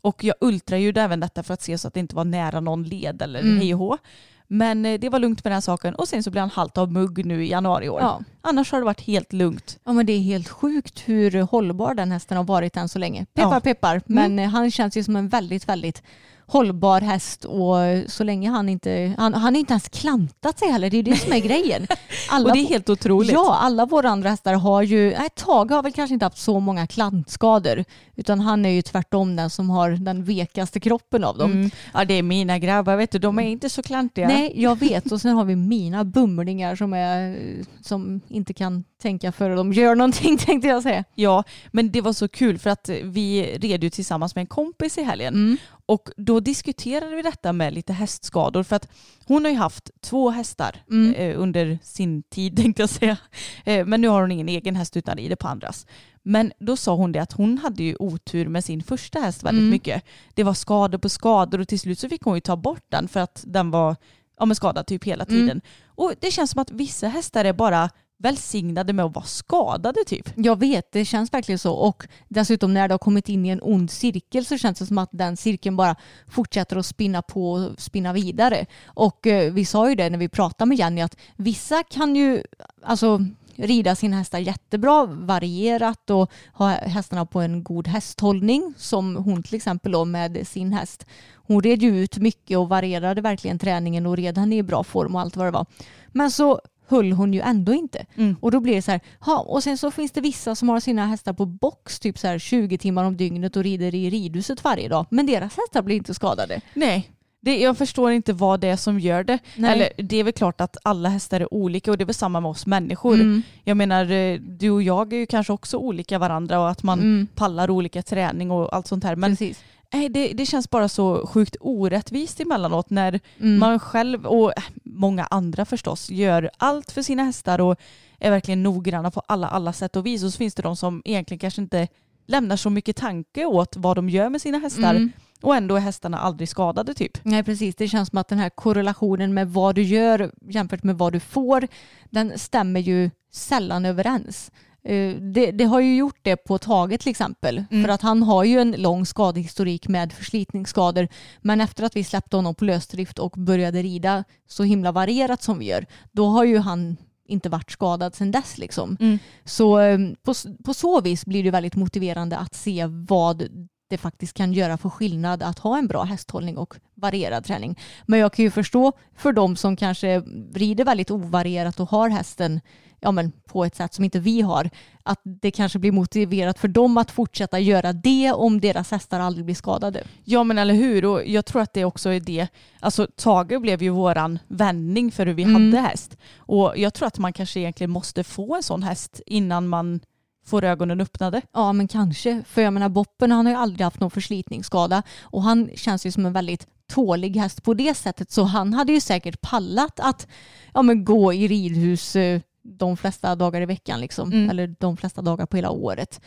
[0.00, 2.82] Och jag ultraljudade även detta för att se så att det inte var nära någon
[2.84, 3.58] led eller Mm.
[3.58, 3.98] hej och hå.
[4.48, 6.92] Men eh, det var lugnt med den saken och sen så blev han halt av
[6.92, 8.00] mugg nu i januari i år.
[8.00, 8.20] Ja.
[8.40, 9.78] Annars har det varit helt lugnt.
[9.84, 13.26] ja, men det är helt sjukt hur hållbar den hästen har varit än så länge.
[13.34, 13.60] Peppar Ja.
[13.60, 16.02] peppar, men eh, han känns ju som en väldigt, väldigt
[16.46, 17.76] hållbar häst och
[18.06, 21.16] så länge han inte, han, han inte ens klantat sig heller, det är ju det
[21.16, 21.86] som är grejen.
[22.30, 23.32] Alla Och det är helt otroligt.
[23.32, 26.60] Ja, alla våra andra hästar har ju, nej Tage har väl kanske inte haft så
[26.60, 27.84] många klantskador
[28.16, 31.52] utan han är ju tvärtom den som har den vekaste kroppen av dem.
[31.52, 31.70] Mm.
[31.94, 34.28] Ja det är mina grabbar, vet du, de är inte så klantiga.
[34.28, 37.38] Nej, jag vet och sen har vi mina bumlingar som, är,
[37.80, 41.04] som inte kan tänka före de gör någonting tänkte jag säga.
[41.14, 44.98] Ja, men det var så kul för att vi red ju tillsammans med en kompis
[44.98, 45.56] i helgen Mm.
[45.86, 48.88] Och då diskuterade vi detta med lite hästskador för att
[49.26, 51.14] hon har ju haft två hästar Mm.
[51.14, 53.16] eh, under sin tid tänkte jag säga.
[53.64, 55.86] Eh, men nu har hon ingen egen häst utan rider på andras.
[56.22, 59.60] Men då sa hon det att hon hade ju otur med sin första häst väldigt
[59.60, 59.70] Mm.
[59.70, 60.02] mycket.
[60.34, 63.08] Det var skador på skador och till slut så fick hon ju ta bort den
[63.08, 63.96] för att den var
[64.38, 65.34] ja, men skadad typ hela Mm.
[65.40, 65.60] tiden.
[65.86, 70.30] Och det känns som att vissa hästar är bara välsignade med att vara skadade typ.
[70.36, 71.74] Jag vet, det känns verkligen så.
[71.74, 74.98] Och dessutom när det har kommit in i en ond cirkel så känns det som
[74.98, 75.96] att den cirkeln bara
[76.28, 78.66] fortsätter att spinna på och spinna vidare.
[78.86, 82.42] Och eh, vi sa ju det när vi pratade med Jenny att vissa kan ju,
[82.82, 83.20] alltså
[83.56, 89.54] rida sina hästar jättebra, varierat och ha hästarna på en god hästhållning som hon till
[89.54, 91.06] exempel då med sin häst.
[91.34, 95.14] Hon red ju ut mycket och varierade verkligen träningen och red henne i bra form
[95.14, 95.66] och allt vad det var.
[96.12, 98.06] Men så höll hon ju ändå inte.
[98.16, 98.36] Mm.
[98.40, 100.80] Och då blir det så här, ha, och sen så finns det vissa som har
[100.80, 104.64] sina hästar på box typ så här 20 timmar om dygnet och rider i ridhuset
[104.64, 105.06] varje dag.
[105.10, 106.60] Men deras hästar blir inte skadade.
[106.74, 107.10] Nej.
[107.40, 109.38] Det, jag förstår inte vad det är som gör det.
[109.56, 109.72] Nej.
[109.72, 112.40] Eller det är väl klart att alla hästar är olika och det är väl samma
[112.40, 113.14] med oss människor.
[113.14, 113.42] Mm.
[113.64, 116.98] Jag menar, eh, du och jag är ju kanske också olika varandra och att man
[116.98, 117.26] Mm.
[117.34, 119.16] pallar olika träning och allt sånt här.
[119.16, 119.64] Men Precis.
[119.94, 123.58] Nej, det, det känns bara så sjukt orättvist emellanåt när Mm.
[123.58, 127.76] man själv och eh, många andra förstås gör allt för sina hästar och
[128.18, 130.22] är verkligen noggranna på alla, alla sätt och vis.
[130.24, 131.88] Och så finns det de som egentligen kanske inte
[132.26, 135.12] lämnar så mycket tanke åt vad de gör med sina hästar Mm.
[135.42, 137.18] och ändå är hästarna aldrig skadade typ.
[137.22, 140.98] Nej precis, det känns som att den här korrelationen med vad du gör jämfört med
[140.98, 141.68] vad du får,
[142.10, 144.50] den stämmer ju sällan överens.
[144.84, 147.64] Eh, Det, det har ju gjort det på Tage till exempel.
[147.70, 147.84] Mm.
[147.84, 151.08] För att han har ju en lång skadehistorik med förslitningsskador.
[151.42, 155.58] Men efter att vi släppte honom på lösdrift och började rida så himla varierat som
[155.58, 156.96] vi gör, då har ju han
[157.28, 158.58] inte varit skadad sedan dess.
[158.58, 158.96] Liksom.
[159.00, 159.18] Mm.
[159.44, 163.48] Så eh, på, på så vis blir det väldigt motiverande att se vad
[163.94, 167.78] det faktiskt kan göra för skillnad att ha en bra hästhållning och varierad träning.
[168.06, 170.20] Men jag kan ju förstå för de som kanske
[170.54, 172.60] rider väldigt ovarierat och har hästen
[173.00, 174.70] ja, men på ett sätt som inte vi har,
[175.02, 179.44] att det kanske blir motiverat för dem att fortsätta göra det om deras hästar aldrig
[179.44, 180.02] blir skadade.
[180.24, 182.48] Ja men eller hur och jag tror att det också är det.
[182.80, 185.54] Alltså Tage blev ju våran vändning för hur vi Mm.
[185.54, 186.16] hade häst.
[186.36, 190.00] Och jag tror att man kanske egentligen måste få en sån häst innan man
[190.44, 191.42] får ögonen öppnade.
[191.52, 195.42] Ja men kanske, för jag menar Boppen han har ju aldrig haft någon förslitningsskada och
[195.42, 199.00] han känns ju som en väldigt tålig häst på det sättet så han hade ju
[199.00, 200.26] säkert pallat att
[200.74, 204.50] ja, men gå i ridhus eh, de flesta dagar i veckan liksom, Mm.
[204.50, 206.20] eller de flesta dagar på hela året.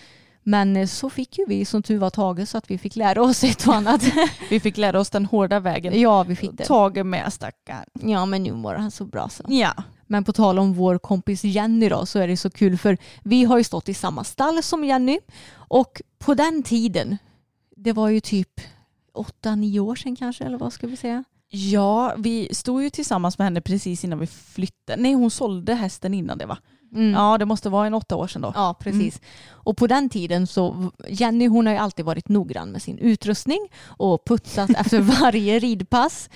[0.43, 3.21] Men eh, så fick ju vi som tur var Tage så att vi fick lära
[3.21, 4.03] oss ett och annat.
[4.49, 6.01] Vi fick lära oss den hårda vägen.
[6.01, 6.65] ja vi fick det.
[6.65, 7.85] Tage med stackarn.
[8.11, 9.43] Ja men nu mår han så bra så.
[9.47, 9.73] Ja.
[10.07, 13.43] Men på tal om vår kompis Jenny då så är det så kul för vi
[13.43, 15.19] har ju stått i samma stall som Jenny
[15.53, 17.17] och på den tiden,
[17.75, 18.61] det var ju typ
[19.13, 21.23] åtta, nio år sedan kanske eller vad ska vi säga?
[21.49, 25.01] Ja, vi stod ju tillsammans med henne precis innan vi flyttade.
[25.01, 26.57] Nej, hon sålde hästen innan det va?
[26.93, 27.13] Mm.
[27.13, 28.51] Ja, det måste vara en åtta år sedan då.
[28.55, 29.21] Ja, precis.
[29.49, 33.67] Och på den tiden så, Jenny hon har ju alltid varit noggrann med sin utrustning
[33.85, 36.29] och putsat efter varje ridpass.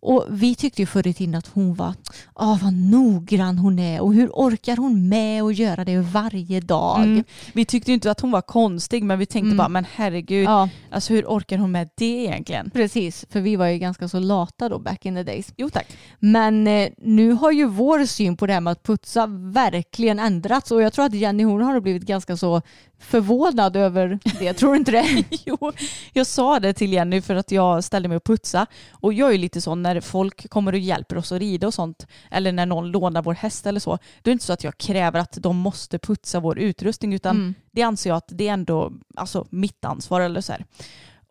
[0.00, 1.94] Och vi tyckte ju förr i tiden att hon var,
[2.34, 7.02] ah vad noggrann hon är och hur orkar hon med att göra det varje dag?
[7.04, 7.24] Mm.
[7.54, 9.56] Vi tyckte ju inte att hon var konstig men vi tänkte Mm.
[9.56, 12.70] bara men herregud, Ja, alltså hur orkar hon med det egentligen?
[12.70, 13.24] precis.
[13.30, 15.52] För vi var ju ganska så lata då back in the days.
[15.56, 15.86] Jo tack.
[16.18, 20.70] Men eh, nu har ju vår syn på det här med att putsa verkligen ändrats
[20.70, 22.62] och jag tror att Jenny hon har blivit ganska så
[23.00, 24.52] förvånad över det.
[24.52, 25.24] Tror du inte det?
[25.46, 25.72] Jo,
[26.12, 28.66] jag sa det till Jenny för att jag ställde mig och putsa.
[28.92, 31.74] Och jag är ju lite så när folk kommer och hjälper oss att rida och
[31.74, 34.64] sånt, eller när någon lånar vår häst eller så, då är det inte så att
[34.64, 37.54] jag kräver att de måste putsa vår utrustning, utan Mm.
[37.72, 40.20] det anser jag att det är ändå alltså, mitt ansvar.
[40.20, 40.64] Eller så här.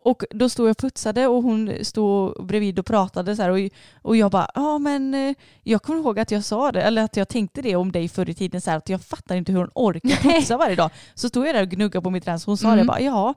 [0.04, 3.58] Och då stod jag och putsade och hon stod bredvid och pratade så och,
[4.02, 7.16] och jag bara, ja men eh, jag kommer ihåg att jag sa det, eller att
[7.16, 9.58] jag tänkte det om dig förr i tiden så här, att jag fattar inte hur
[9.58, 10.90] hon orkar putsa varje dag.
[11.14, 12.78] Så stod jag där och gnuggade på mitt rens och hon sa Mm.
[12.78, 13.34] det bara, ja.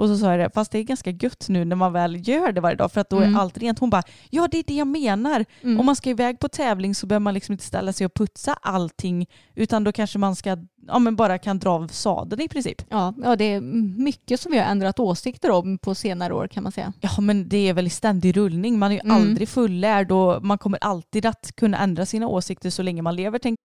[0.00, 2.52] Och så sa jag det, fast det är ganska gött nu när man väl gör
[2.52, 3.34] det varje dag för att då Mm.
[3.34, 3.78] är allt rent.
[3.78, 5.44] Hon bara, ja det är det jag menar.
[5.62, 5.80] Mm.
[5.80, 8.52] Om man ska iväg på tävling så behöver man liksom inte ställa sig och putsa
[8.62, 12.82] allting utan då kanske man ska, ja men bara kan dra av sadeln i princip.
[12.88, 13.60] Ja, ja, det är
[14.00, 16.92] mycket som vi har ändrat åsikter om på senare år kan man säga.
[17.00, 18.78] Ja men det är väl i ständig rullning.
[18.78, 19.16] Man är ju Mm.
[19.16, 23.38] aldrig fullärd och man kommer alltid att kunna ändra sina åsikter så länge man lever.
[23.38, 23.58] Tänk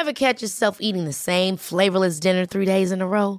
[0.00, 3.38] Ever catch yourself eating the same flavorless dinner three days in a row?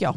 [0.00, 0.14] Ja.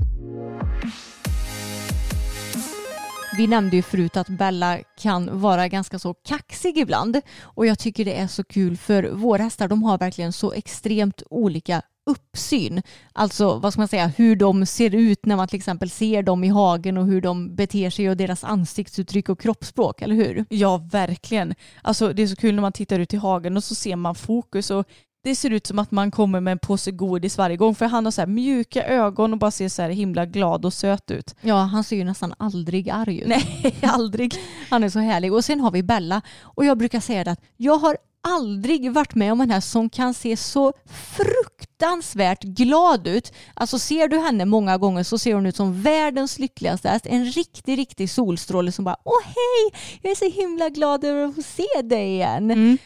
[3.37, 8.05] Vi nämnde ju förut att Bella kan vara ganska så kaxig ibland och jag tycker
[8.05, 12.81] det är så kul för våra hästar de har verkligen så extremt olika uppsyn.
[13.13, 16.43] Alltså vad ska man säga, hur de ser ut när man till exempel ser dem
[16.43, 20.45] i hagen och hur de beter sig och deras ansiktsuttryck och kroppsspråk, eller hur?
[20.49, 21.55] Ja, verkligen.
[21.81, 24.15] Alltså, det är så kul när man tittar ut i hagen och så ser man
[24.15, 24.85] fokus och
[25.23, 28.05] det ser ut som att man kommer med en påse godis varje gång för han
[28.05, 31.35] har så här mjuka ögon och bara ser så här himla glad och söt ut.
[31.41, 33.27] Ja, han ser ju nästan aldrig arg ut.
[33.27, 34.35] Nej, aldrig.
[34.69, 35.33] Han är så härlig.
[35.33, 39.15] Och sen har vi Bella och jag brukar säga det att jag har aldrig varit
[39.15, 43.33] med om en häst som kan se så fruktansvärt glad ut.
[43.53, 47.05] Alltså ser du henne många gånger så ser hon ut som världens lyckligaste häst.
[47.05, 51.35] En riktig, riktig solstråle som bara åh hej, jag är så himla glad över att
[51.35, 52.51] få se dig igen.
[52.51, 52.77] Mm.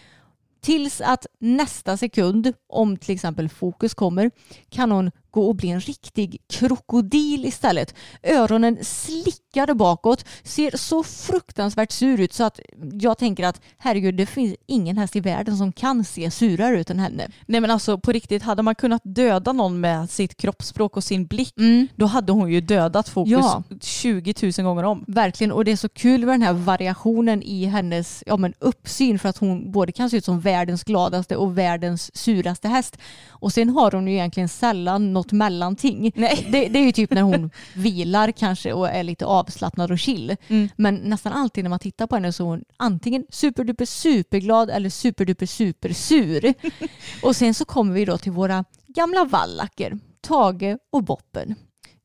[0.62, 4.32] Tills att nästa sekund, om till exempel fokus kommer,
[4.70, 7.96] kan hon gå och bli en riktig krokodil istället.
[8.24, 12.60] Öronen slickade bakåt, ser så fruktansvärt sur ut så att
[13.02, 16.90] jag tänker att herregud, det finns ingen häst i världen som kan se surare ut
[16.90, 17.28] än henne.
[17.46, 21.26] Nej men alltså på riktigt, hade man kunnat döda någon med sitt kroppsspråk och sin
[21.26, 21.88] blick, Mm.
[21.96, 23.64] då hade hon ju dödat fokus Ja.
[23.82, 25.04] 20 000 gånger om.
[25.08, 29.20] Verkligen, och det är så kul med den här variationen i hennes ja, men uppsyn
[29.20, 32.98] för att hon både kan se ut som världens gladaste och världens suraste häst.
[33.30, 36.12] Och sen har hon ju egentligen sällan något mellanting.
[36.16, 36.48] Nej.
[36.52, 40.36] Det, det är ju typ när hon vilar kanske och är lite avslappnad och chill.
[40.48, 40.70] Mm.
[40.76, 44.90] Men nästan alltid när man tittar på henne så är hon antingen superduper superglad eller
[44.90, 46.54] superduper supersur.
[47.24, 51.56] och sen så kommer vi då till våra gamla vallacker, Tage och Boppen.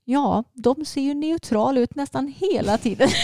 [0.05, 3.09] Ja, de ser ju neutrala ut nästan hela tiden.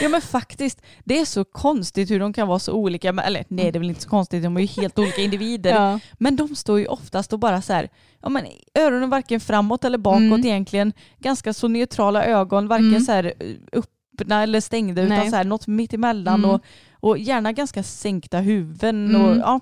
[0.00, 3.08] Ja men faktiskt, det är så konstigt hur de kan vara så olika.
[3.08, 5.70] Eller nej det är väl inte så konstigt, de är ju helt olika individer.
[5.70, 6.00] Ja.
[6.18, 7.88] Men de står ju oftast och bara så här,
[8.22, 8.44] ja men
[8.78, 10.46] öronen varken framåt eller bakåt Mm.
[10.46, 10.92] egentligen.
[11.18, 13.00] Ganska så neutrala ögon, varken Mm.
[13.00, 15.18] så här eh, öppna eller stängda Nej.
[15.18, 16.50] utan så här något mitt emellan Mm.
[16.50, 16.60] och,
[17.00, 19.14] och gärna ganska sänkta huvuden.
[19.14, 19.22] Mm.
[19.24, 19.60] Och, ja,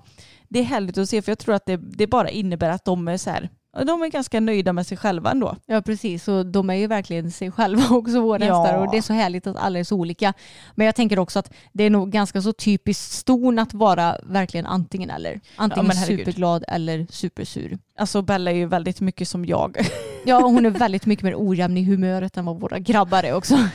[0.49, 3.09] det är härligt att se för jag tror att det, det bara innebär att de
[3.09, 3.49] är så här,
[3.87, 5.57] de är ganska nöjda med sig själva ändå.
[5.67, 8.63] Ja precis, och de är ju verkligen sig själva också våra Ja.
[8.63, 10.33] hästar och det är så härligt att alla är så olika.
[10.75, 14.67] Men jag tänker också att det är nog ganska så typiskt ston att vara verkligen
[14.67, 15.41] antingen eller.
[15.57, 16.19] Antingen herregud.
[16.19, 17.79] superglad eller supersur.
[17.99, 19.77] Alltså Bella är ju väldigt mycket som jag.
[20.27, 23.59] Ja, hon är väldigt mycket mer ojämn i humöret än vad våra grabbar är också.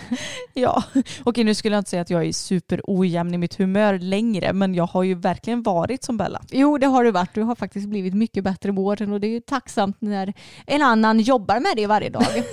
[0.53, 0.83] Ja,
[1.23, 4.53] okej nu skulle jag inte säga att jag är super ojämn i mitt humör längre
[4.53, 6.41] men jag har ju verkligen varit som Bella.
[6.51, 7.33] Jo, det har du varit.
[7.33, 10.33] Du har faktiskt blivit mycket bättre med åren och det är ju tacksamt när
[10.65, 12.25] en annan jobbar med det varje dag.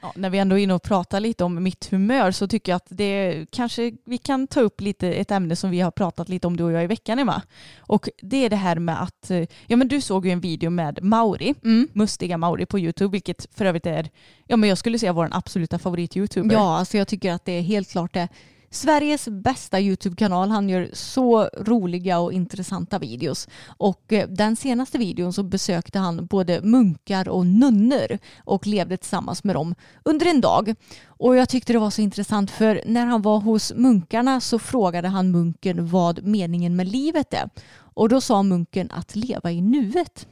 [0.00, 2.76] Ja, när vi ändå är inne och pratar lite om mitt humör så tycker jag
[2.76, 6.46] att det kanske vi kan ta upp lite ett ämne som vi har pratat lite
[6.46, 7.42] om du och jag i veckan Emma.
[7.78, 10.70] Och det är det här med att, eh, ja men du såg ju en video
[10.70, 11.88] med Mauri, Mm.
[11.92, 14.10] mustiga Mauri på YouTube vilket för övrigt är,
[14.46, 16.52] ja men jag skulle säga vår absoluta favorit-youtuber.
[16.52, 18.28] Ja, alltså jag tycker att det är helt klart det.
[18.70, 20.50] Sveriges bästa YouTube-kanal.
[20.50, 23.48] Han gör så roliga och intressanta videos.
[23.66, 29.44] Och eh, den senaste videon så besökte han både munkar och nunnor och levde tillsammans
[29.44, 30.74] med dem under en dag.
[31.06, 35.08] Och jag tyckte det var så intressant för när han var hos munkarna så frågade
[35.08, 37.50] han munken vad meningen med livet är.
[37.94, 40.26] Och då sa munken att leva i nuet.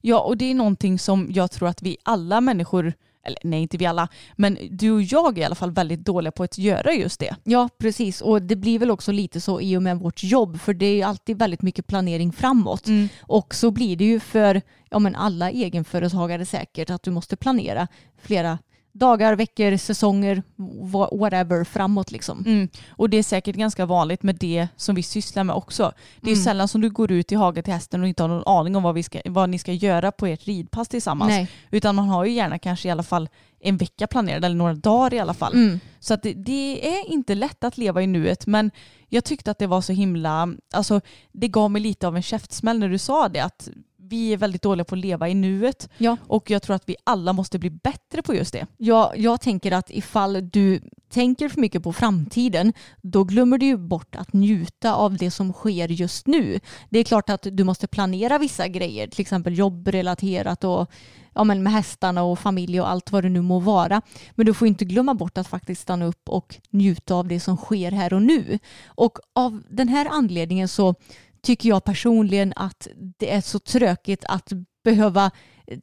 [0.00, 2.92] Ja, och det är någonting som jag tror att vi alla människor,
[3.28, 6.32] eller nej inte vi alla, men du och jag är i alla fall väldigt dåliga
[6.32, 7.36] på att göra just det.
[7.44, 8.20] Ja, precis.
[8.20, 11.06] Och det blir väl också lite så i och med vårt jobb, för det är
[11.06, 12.86] alltid väldigt mycket planering framåt.
[13.20, 17.88] Och så blir det ju för ja, men alla egenföretagare säkert att du måste planera
[18.22, 18.58] flera
[18.98, 22.44] dagar, veckor, säsonger, wha- whatever framåt liksom.
[22.46, 22.68] Mm.
[22.88, 25.92] Och det är säkert ganska vanligt med det som vi sysslar med också.
[26.20, 28.28] Det är ju sällan som du går ut i hagen till hästen och inte har
[28.28, 31.28] någon aning om vad, vi ska, vad ni ska göra på ert ridpass tillsammans.
[31.30, 31.50] Nej.
[31.70, 33.28] Utan man har ju gärna kanske i alla fall
[33.60, 35.52] en vecka planerad eller några dagar i alla fall.
[35.54, 35.80] Mm.
[36.00, 38.70] Så att det, det är inte lätt att leva i nuet men
[39.08, 41.00] jag tyckte att det var så himla, alltså
[41.32, 43.68] det gav mig lite av en käftsmäll när du sa det att
[44.08, 46.16] vi är väldigt dåliga på att leva i nuet Ja.
[46.20, 48.66] och jag tror att vi alla måste bli bättre på just det.
[48.76, 50.80] Ja, jag tänker att ifall du
[51.10, 55.52] tänker för mycket på framtiden då glömmer du ju bort att njuta av det som
[55.52, 56.60] sker just nu.
[56.90, 60.90] Det är klart att du måste planera vissa grejer, till exempel jobbrelaterat och
[61.34, 64.02] ja, men med hästarna och familj och allt vad det nu må vara.
[64.34, 67.56] Men du får inte glömma bort att faktiskt stanna upp och njuta av det som
[67.56, 68.58] sker här och nu.
[68.86, 70.94] Och av den här anledningen så
[71.42, 74.52] tycker jag personligen att det är så tråkigt att
[74.84, 75.30] behöva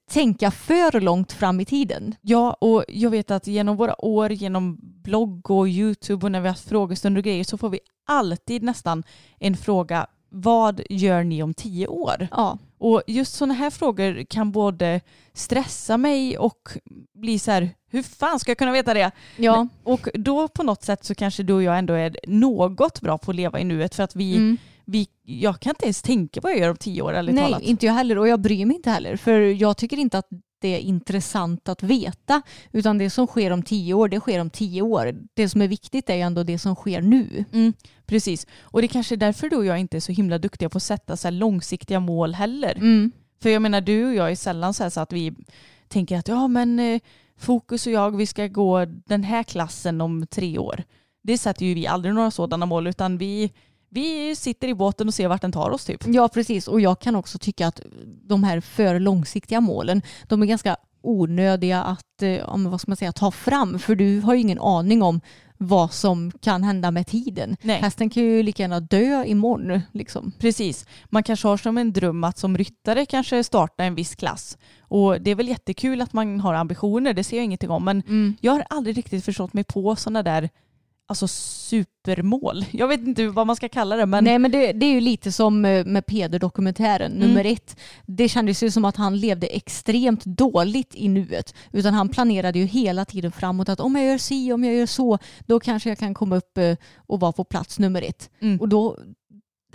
[0.09, 2.15] tänka för långt fram i tiden.
[2.21, 6.47] Ja, och jag vet att genom våra år, genom blogg och YouTube och när vi
[6.47, 9.03] har haft frågestunder och grejer så får vi alltid nästan
[9.39, 12.27] en fråga vad gör ni om tio år?
[12.31, 12.57] Ja.
[12.77, 15.01] Och just sådana här frågor kan både
[15.33, 16.69] stressa mig och
[17.13, 19.11] bli så här, hur fan ska jag kunna veta det?
[19.37, 19.67] Ja.
[19.83, 23.31] Och då på något sätt så kanske du och jag ändå är något bra på
[23.31, 24.57] att leva i nuet för att vi, Mm.
[24.85, 27.43] Vi jag kan inte ens tänka på vad jag gör om tio år ärligt Nej,
[27.43, 27.61] talat.
[27.61, 30.27] inte jag heller och jag bryr mig inte heller för jag tycker inte att
[30.59, 34.49] det är intressant att veta utan det som sker om tio år, det sker om
[34.49, 35.15] tio år.
[35.33, 37.45] Det som är viktigt är ju ändå det som sker nu.
[37.53, 37.73] Mm,
[38.05, 38.47] precis.
[38.61, 40.83] Och det kanske är därför du och jag inte är så himla duktiga på att
[40.83, 42.75] sätta så långsiktiga mål heller.
[42.75, 43.11] Mm.
[43.41, 45.33] För jag menar du och jag är sällan så, här så att vi
[45.87, 47.01] tänker att ja men eh,
[47.37, 50.83] Fokus och jag vi ska gå den här klassen om tre år.
[51.23, 53.51] Det sätter ju vi aldrig några sådana mål utan vi,
[53.95, 56.03] vi sitter i båten och ser vart den tar oss typ.
[56.07, 56.67] Ja, precis.
[56.67, 57.81] Och jag kan också tycka att
[58.23, 62.97] de här för långsiktiga målen, de är ganska onödiga att eh, men vad ska man
[62.97, 63.79] säga, ta fram.
[63.79, 65.21] För du har ju ingen aning om
[65.57, 67.57] vad som kan hända med tiden.
[67.61, 67.81] Nej.
[67.81, 69.81] Hästen kan ju lika gärna dö imorgon.
[69.91, 70.31] Liksom.
[70.39, 70.85] Precis.
[71.05, 74.57] Man kanske har som en dröm att som ryttare kanske starta en viss klass.
[74.79, 77.85] Och det är väl jättekul att man har ambitioner, det ser jag ingenting om.
[77.85, 78.03] Men
[78.41, 80.49] jag har aldrig riktigt förstått mig på sådana där
[81.07, 82.65] alltså supermål.
[82.71, 85.01] Jag vet inte vad man ska kalla det men Nej men det, det är ju
[85.01, 87.79] lite som eh, med Peder-dokumentären nummer ett.
[88.05, 91.55] Det kändes ju som att han levde extremt dåligt i nuet.
[91.71, 94.85] Utan han planerade ju hela tiden framåt att om jag gör si, om jag gör
[94.85, 98.29] så, då kanske jag kan komma upp eh, och vara på plats nummer ett.
[98.41, 98.61] Mm.
[98.61, 98.97] Och då,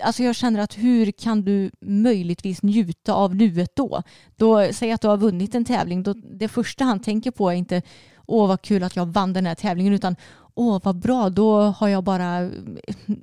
[0.03, 4.03] alltså jag känner att hur kan du möjligtvis njuta av nuet då?
[4.37, 7.55] Då Säg att du har vunnit en tävling, då, det första han tänker på är
[7.55, 7.83] inte
[8.31, 10.17] åh vad kul att jag vann den här tävlingen utan
[10.61, 12.51] åh vad bra, då har jag bara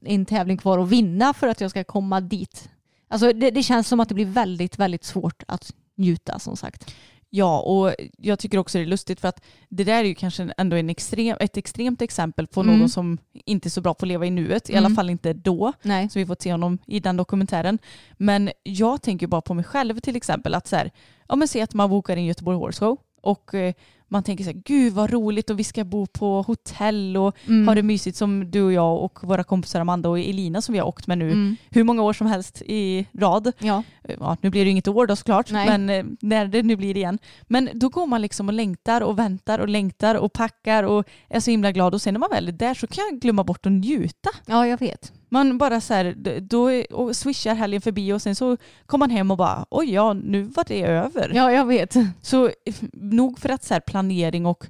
[0.03, 2.69] en tävling kvar att vinna för att jag ska komma dit.
[3.07, 6.93] Alltså det, det känns som att det blir väldigt, väldigt svårt att njuta som sagt.
[7.29, 10.53] Ja, och jag tycker också det är lustigt för att det där är ju kanske
[10.57, 12.79] ändå en extrem, ett extremt exempel på Mm.
[12.79, 14.85] någon som inte är så bra på att leva i nuet, i Mm.
[14.85, 15.73] alla fall inte då.
[15.81, 16.09] Nej.
[16.09, 17.79] Så vi får se honom i den dokumentären.
[18.17, 20.91] Men jag tänker bara på mig själv till exempel att så här,
[21.27, 23.73] ja men se att man bokar in Göteborg Horse Show och eh,
[24.09, 27.67] man tänker så här, gud vad roligt och vi ska bo på hotell och Mm.
[27.67, 30.79] ha det mysigt som du och jag och våra kompisar Amanda och Elina som vi
[30.79, 31.55] har åkt med nu Mm.
[31.69, 33.51] hur många år som helst i rad.
[33.59, 33.83] Ja.
[34.19, 35.67] Ja, nu blir det ju inget år då såklart, Nej.
[35.67, 37.19] men eh, när det nu blir det igen.
[37.43, 41.39] Men då går man liksom och längtar och väntar och längtar och packar och är
[41.39, 43.65] så himla glad och sen när man väl är där så kan jag glömma bort
[43.65, 44.29] att njuta.
[44.45, 45.13] ja, jag vet.
[45.29, 49.31] Man bara så här, då och swishar helgen förbi och sen så kommer man hem
[49.31, 51.31] och bara oj ja, nu var det över.
[51.35, 51.95] Ja, jag vet.
[52.21, 52.51] Så
[52.93, 54.65] nog för att så här, planering och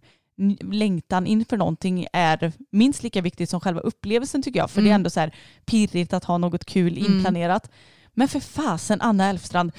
[0.71, 4.71] längtan inför någonting är minst lika viktigt som själva upplevelsen tycker jag.
[4.71, 4.95] För det är Mm.
[4.99, 5.35] ändå så här
[5.65, 7.15] pirrigt att ha något kul Mm.
[7.15, 7.71] inplanerat.
[8.13, 9.71] Men för fasen Anna Elfstrand,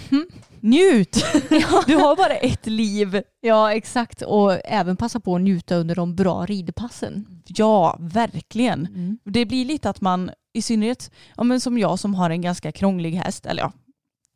[0.61, 1.25] njut!
[1.87, 3.23] Du har bara ett liv.
[3.41, 4.23] Ja, exakt.
[4.23, 7.43] Och även passa på att njuta under de bra ridpassen.
[7.47, 8.87] Ja, verkligen.
[8.87, 9.19] Mm.
[9.25, 12.73] Det blir lite att man, i synnerhet ja, men som jag som har en ganska
[12.73, 13.73] krånglig häst, eller ja,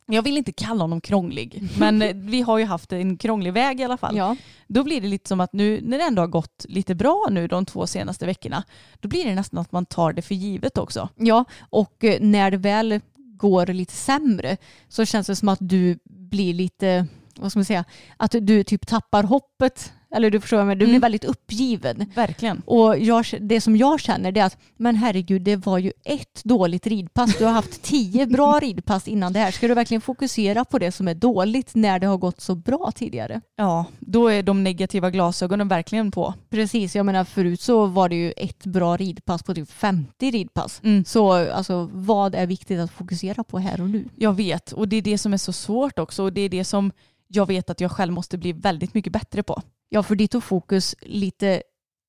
[0.06, 3.80] jag vill inte kalla honom krånglig, men eh, vi har ju haft en krånglig väg
[3.80, 4.16] i alla fall.
[4.16, 4.36] Ja.
[4.68, 7.48] Då blir det lite som att nu när det ändå har gått lite bra nu
[7.48, 8.64] de två senaste veckorna,
[9.00, 11.08] då blir det nästan att man tar det för givet också.
[11.16, 13.00] ja, och eh, när det väl
[13.36, 14.56] går lite sämre
[14.88, 17.06] så känns det som att du blir lite,
[17.36, 17.84] vad ska man säga,
[18.16, 19.92] att du typ tappar hoppet.
[20.14, 21.00] Eller du förstår menar, du blir Mm.
[21.00, 22.06] väldigt uppgiven.
[22.14, 22.62] Verkligen.
[22.64, 26.86] Och jag, det som jag känner är att, men herregud, det var ju ett dåligt
[26.86, 27.38] ridpass.
[27.38, 29.50] Du har haft tio bra ridpass innan det här.
[29.50, 32.92] Ska du verkligen fokusera på det som är dåligt när det har gått så bra
[32.94, 33.40] tidigare?
[33.56, 36.34] Ja, då är de negativa glasögonen verkligen på.
[36.50, 40.80] Precis, jag menar förut så var det ju ett bra ridpass på typ 50 ridpass.
[40.84, 41.04] Mm.
[41.04, 44.04] Så alltså, vad är viktigt att fokusera på här och nu?
[44.16, 46.64] Jag vet, och det är det som är så svårt också och det är det
[46.64, 46.92] som
[47.28, 49.62] jag vet att jag själv måste bli väldigt mycket bättre på.
[49.94, 51.62] Ja, för ditt och fokus lite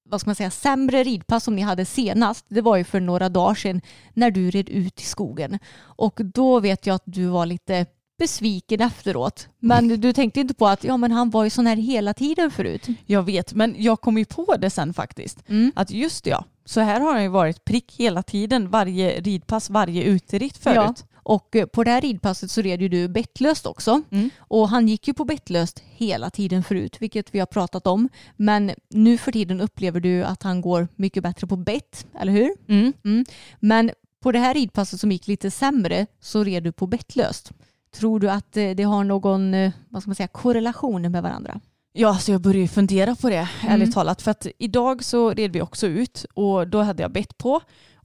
[0.09, 3.29] vad ska man säga, sämre ridpass som ni hade senast, det var ju för några
[3.29, 3.81] dagar sedan
[4.13, 5.59] när du red ut i skogen.
[5.79, 7.85] Och då vet jag att du var lite
[8.17, 9.47] besviken efteråt.
[9.59, 12.51] Men du tänkte inte på att ja, men han var ju sån här hela tiden
[12.51, 12.87] förut.
[13.05, 15.49] Jag vet, men jag kom ju på det sen faktiskt.
[15.49, 15.71] Mm.
[15.75, 20.03] Att just ja, så här har han ju varit prick hela tiden, varje ridpass, varje
[20.03, 20.75] uteritt förut.
[20.75, 21.12] Ja.
[21.23, 24.01] Och eh, på det här ridpasset så red ju du bettlöst också.
[24.11, 24.29] Mm.
[24.37, 28.09] Och han gick ju på bettlöst hela tiden förut, vilket vi har pratat om.
[28.35, 32.51] Men nu för tiden upplever du att han går mycket bättre på bett, eller hur?
[32.67, 33.25] Mm.
[33.59, 33.91] Men
[34.23, 37.51] på det här ridpasset som gick lite sämre så red du på bettlöst.
[37.95, 41.59] Tror du att eh, det har någon eh, vad ska man säga, korrelation med varandra?
[41.95, 43.73] Ja, alltså jag börjar ju fundera på det, Mm.
[43.73, 44.21] ärligt talat.
[44.21, 47.61] För att idag så red vi också ut och då hade jag bett på.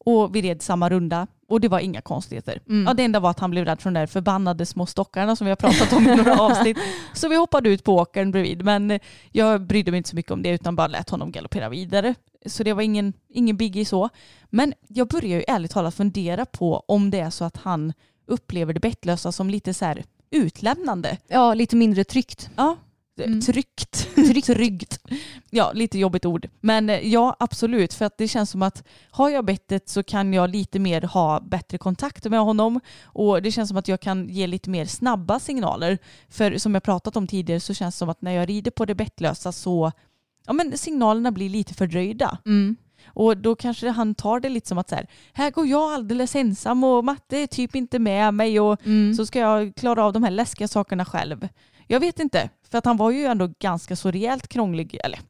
[0.09, 2.61] Och vi red samma runda och det var inga konstigheter.
[2.69, 2.87] Mm.
[2.87, 5.45] Ja, det enda var att han blev rädd för de där förbannade små stockarna som
[5.45, 6.79] vi har pratat om i några avsnitt.
[7.15, 9.01] Så vi hoppade ut på åkern bredvid men eh,
[9.33, 12.15] jag brydde mig inte så mycket om det utan bara lät honom galoppera vidare.
[12.47, 14.09] Så det var ingen, ingen biggie så.
[14.51, 17.93] Men jag börjar ju ärligt talat fundera på om det är så att han
[18.27, 21.17] upplever det bettlösa som lite så här utlämnande.
[21.29, 22.51] Ja, lite mindre tryggt.
[22.57, 22.77] Ja,
[23.25, 23.41] Mm.
[23.41, 24.09] tryggt.
[24.47, 25.01] Tryggt.
[25.51, 26.49] Ja, lite jobbigt ord.
[26.61, 27.95] Men eh, ja, absolut.
[27.95, 31.41] För att det känns som att har jag bettet så kan jag lite mer ha
[31.41, 32.81] bättre kontakt med honom.
[33.05, 35.99] Och det känns som att jag kan ge lite mer snabba signaler.
[36.29, 38.85] För som jag pratat om tidigare så känns det som att när jag rider på
[38.85, 39.93] det bettlösa så
[40.47, 42.39] ja, men signalerna blir lite fördröjda.
[42.47, 42.77] Mm.
[43.07, 46.37] Och då kanske han tar det lite som att så här, här går jag alldeles
[46.37, 49.15] ensam och matte är typ inte med mig och Mm.
[49.15, 51.49] så ska jag klara av de här läskiga sakerna själv.
[51.91, 54.99] Jag vet inte, för att han var ju ändå ganska så rejält krånglig.
[55.05, 55.21] Eller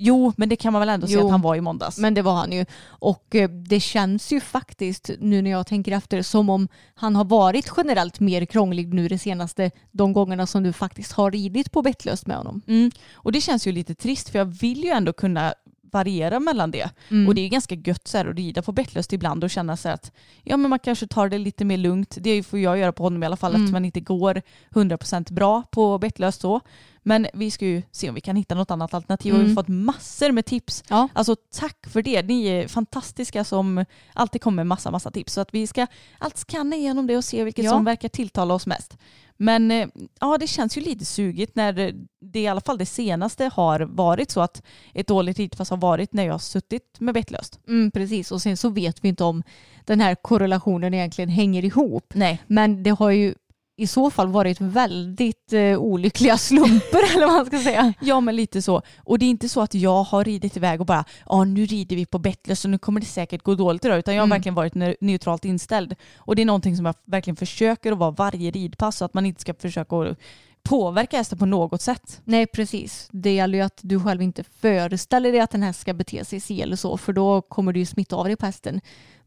[0.00, 1.98] jo, men det kan man väl ändå säga att han var i måndags.
[1.98, 2.66] Men det var han ju.
[2.86, 7.24] Och eh, det känns ju faktiskt nu när jag tänker efter som om han har
[7.24, 11.82] varit generellt mer krånglig nu det senaste de gångerna som du faktiskt har ridit på
[11.82, 12.62] bettlöst med honom.
[12.66, 12.90] Mm.
[13.12, 15.54] Och det känns ju lite trist för jag vill ju ändå kunna
[15.92, 16.90] variera mellan det.
[17.10, 17.28] Mm.
[17.28, 19.88] Och det är ganska gött så här, att rida på bettlöst ibland och känna så
[19.88, 20.12] här att
[20.42, 22.16] ja, men man kanske tar det lite mer lugnt.
[22.20, 23.62] Det får jag göra på honom i alla fall Mm.
[23.62, 26.60] eftersom man inte går 100% bra på bettlöst så.
[27.02, 29.56] Men vi ska ju se om vi kan hitta något annat alternativ och vi Mm.
[29.56, 30.84] har fått massor med tips.
[30.88, 31.08] Ja.
[31.12, 32.22] Alltså tack för det.
[32.22, 35.32] Ni är fantastiska som alltid kommer med massa, massa tips.
[35.32, 35.86] Så att vi ska
[36.18, 37.70] allt skanna igenom det och se vilket Ja.
[37.70, 38.96] som verkar tilltala oss mest.
[39.36, 39.88] Men eh,
[40.20, 44.30] ja, det känns ju lite sugigt när det i alla fall det senaste har varit
[44.30, 44.62] så att
[44.94, 47.60] ett dåligt ridpass har varit när jag har suttit med bettlöst.
[47.68, 49.42] Mm, precis, och sen så vet vi inte om
[49.84, 52.12] den här korrelationen egentligen hänger ihop.
[52.14, 52.42] Nej.
[52.46, 53.34] Men det har ju
[53.80, 57.92] i så fall varit väldigt eh, olyckliga slumper eller vad man ska säga.
[58.00, 58.82] Ja men lite så.
[59.04, 61.96] Och det är inte så att jag har ridit iväg och bara ja nu rider
[61.96, 64.36] vi på bettlöst och nu kommer det säkert gå dåligt idag utan jag har Mm.
[64.36, 65.94] verkligen varit ne- neutralt inställd.
[66.18, 69.26] Och det är någonting som jag verkligen försöker att vara varje ridpass så att man
[69.26, 70.18] inte ska försöka att
[70.62, 72.20] påverka hästen på något sätt.
[72.24, 75.94] Nej precis, det gäller ju att du själv inte föreställer dig att den här ska
[75.94, 78.80] bete sig si eller så för då kommer du ju smitta av dig på hästen.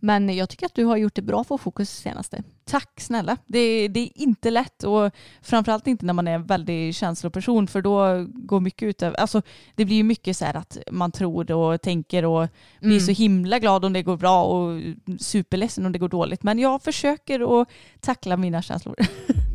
[0.04, 2.44] Men jag tycker att du har gjort det bra på fokus senaste.
[2.66, 3.38] Tack snälla.
[3.46, 7.82] Det, det är inte lätt och framförallt inte när man är en väldigt känsloperson för
[7.82, 9.42] då går mycket ut över, alltså
[9.76, 12.48] det blir ju mycket så här att man tror och tänker och
[12.80, 14.82] blir så himla glad om det går bra och
[15.20, 16.44] superledsen om det går dåligt.
[16.44, 17.68] Men jag försöker att
[18.00, 18.96] tackla mina känslor.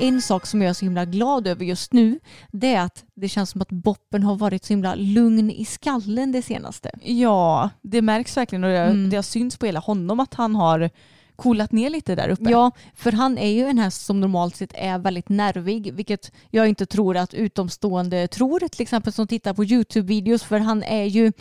[0.00, 2.18] En sak som jag är så himla glad över just nu
[2.52, 6.32] det är att det känns som att Boppen har varit så himla lugn i skallen
[6.32, 6.90] det senaste.
[7.02, 9.10] Ja, det märks verkligen och det, Mm.
[9.10, 10.90] det har synts på hela honom att han har
[11.36, 12.50] coolat ner lite där uppe.
[12.50, 16.68] Ja, för han är ju en häst som normalt sett är väldigt nervig, vilket jag
[16.68, 21.32] inte tror att utomstående tror, till exempel som tittar på YouTube-videos, för han är ju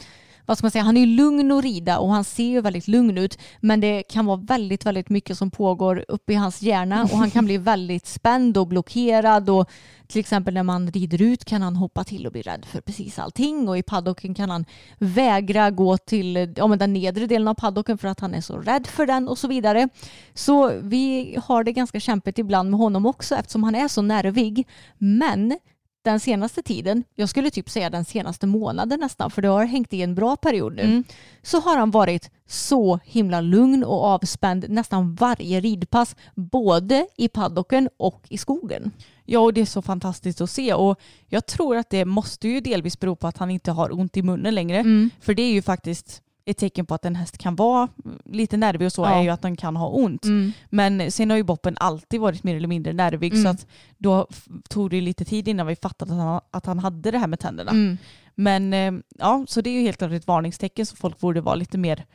[0.50, 3.18] vad ska man säga, han är lugn att rida och han ser ju väldigt lugn
[3.18, 7.18] ut men det kan vara väldigt, väldigt mycket som pågår uppe i hans hjärna och
[7.18, 9.70] han kan bli väldigt spänd och blockerad och
[10.08, 13.20] till exempel när man rider ut kan han hoppa till och bli rädd för precis
[13.20, 14.66] allting och i paddocken kan han
[14.98, 18.58] vägra gå till ja, men den nedre delen av paddocken för att han är så
[18.58, 19.90] rädd för den och så vidare.
[20.34, 24.68] Så vi har det ganska kämpigt ibland med honom också eftersom han är så nervig.
[24.98, 25.60] Men
[26.02, 29.94] den senaste tiden, jag skulle typ säga den senaste månaden nästan, för det har hängt
[29.94, 31.04] i en bra period nu, Mm.
[31.42, 37.90] så har han varit så himla lugn och avspänd nästan varje ridpass, både i paddocken
[37.98, 38.92] och i skogen.
[39.26, 42.60] Ja, och det är så fantastiskt att se och jag tror att det måste ju
[42.62, 44.78] delvis bero på att han inte har ont i munnen längre.
[44.78, 45.10] Mm.
[45.22, 47.88] För det är ju faktiskt ett tecken på att en häst kan vara
[48.26, 49.10] lite nervig och så Ja.
[49.10, 50.24] är ju att den kan ha ont.
[50.26, 50.52] Mm.
[50.70, 53.44] Men sen har ju Boppen alltid varit mer eller mindre nervig Mm.
[53.44, 54.28] så att då
[54.70, 57.40] tog det lite tid innan vi fattade att han, att han hade det här med
[57.40, 57.72] tänderna.
[57.72, 57.98] Mm.
[58.36, 61.56] Men eh, ja, så det är ju helt klart ett varningstecken så folk borde vara
[61.56, 62.06] lite mer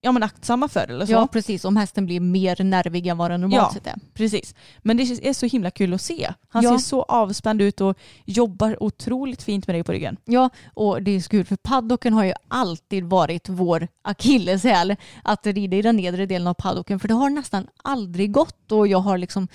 [0.00, 1.12] ja, men aktsamma för eller så.
[1.12, 1.64] Ja, precis.
[1.64, 3.74] Om hästen blir mer nervig än vad den normalt Ja.
[3.74, 3.94] sett är.
[4.14, 4.54] Precis.
[4.78, 6.32] Men det är så himla kul att se.
[6.48, 6.70] Han Ja.
[6.78, 10.16] ser så avspänd ut och jobbar otroligt fint med dig på ryggen.
[10.24, 15.46] Ja, och det är så kul för paddocken har ju alltid varit vår akilleshäl att
[15.46, 18.98] rida i den nedre delen av paddocken för det har nästan aldrig gått och jag
[18.98, 19.48] har liksom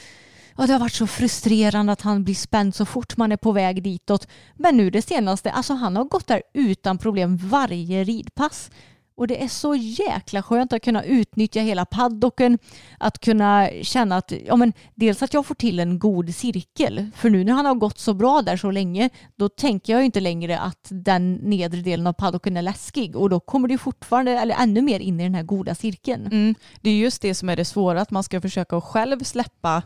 [0.58, 3.52] Ja, det har varit så frustrerande att han blir spänd så fort man är på
[3.52, 4.28] väg ditåt.
[4.56, 8.72] Men nu det senaste, alltså han har gått där utan problem varje ridpass.
[9.16, 12.58] Och det är så jäkla skönt att kunna utnyttja hela paddocken.
[12.98, 17.10] Att kunna känna att, ja men dels att jag får till en god cirkel.
[17.16, 20.06] För nu när han har gått så bra där så länge, då tänker jag ju
[20.06, 23.16] inte längre att den nedre delen av paddocken är läskig.
[23.16, 26.26] Och då kommer det ju fortfarande, eller ännu mer in i den här goda cirkeln.
[26.26, 26.56] Mm.
[26.82, 29.84] Det är just det som är det svåra, att man ska försöka att själv släppa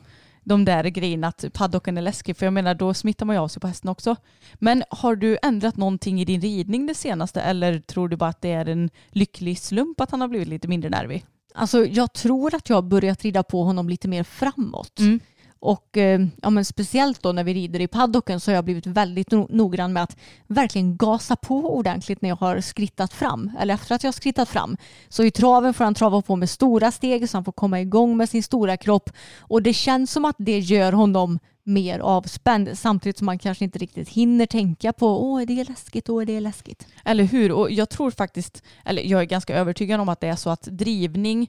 [0.48, 2.38] de där grejerna att paddocken är läskig.
[2.38, 4.16] För jag menar då smittar man ju av sig på hästen också.
[4.54, 8.42] Men har du ändrat någonting i din ridning det senaste eller tror du bara att
[8.42, 11.26] det är en lycklig slump att han har blivit lite mindre nervig?
[11.54, 15.00] Alltså jag tror att jag har börjat rida på honom lite mer framåt.
[15.00, 15.20] Mm.
[15.60, 18.88] Och eh, ja, men speciellt då när vi rider i paddocken så har jag blivit
[18.88, 23.52] väldigt no- noggrann med att verkligen gasa på ordentligt när jag har skrittat fram.
[23.60, 24.78] Eller efter att jag har skrittat fram.
[25.10, 28.18] Så i traven får han trava på med stora steg så han får komma igång
[28.18, 29.10] med sin stora kropp.
[29.40, 33.80] Och det känns som att det gör honom mer avspänd samtidigt som man kanske inte
[33.80, 36.88] riktigt hinner tänka på åh är det läskigt, åh är det läskigt.
[37.06, 37.52] Eller hur?
[37.52, 40.62] Och jag tror faktiskt, eller jag är ganska övertygad om att det är så att
[40.62, 41.48] drivning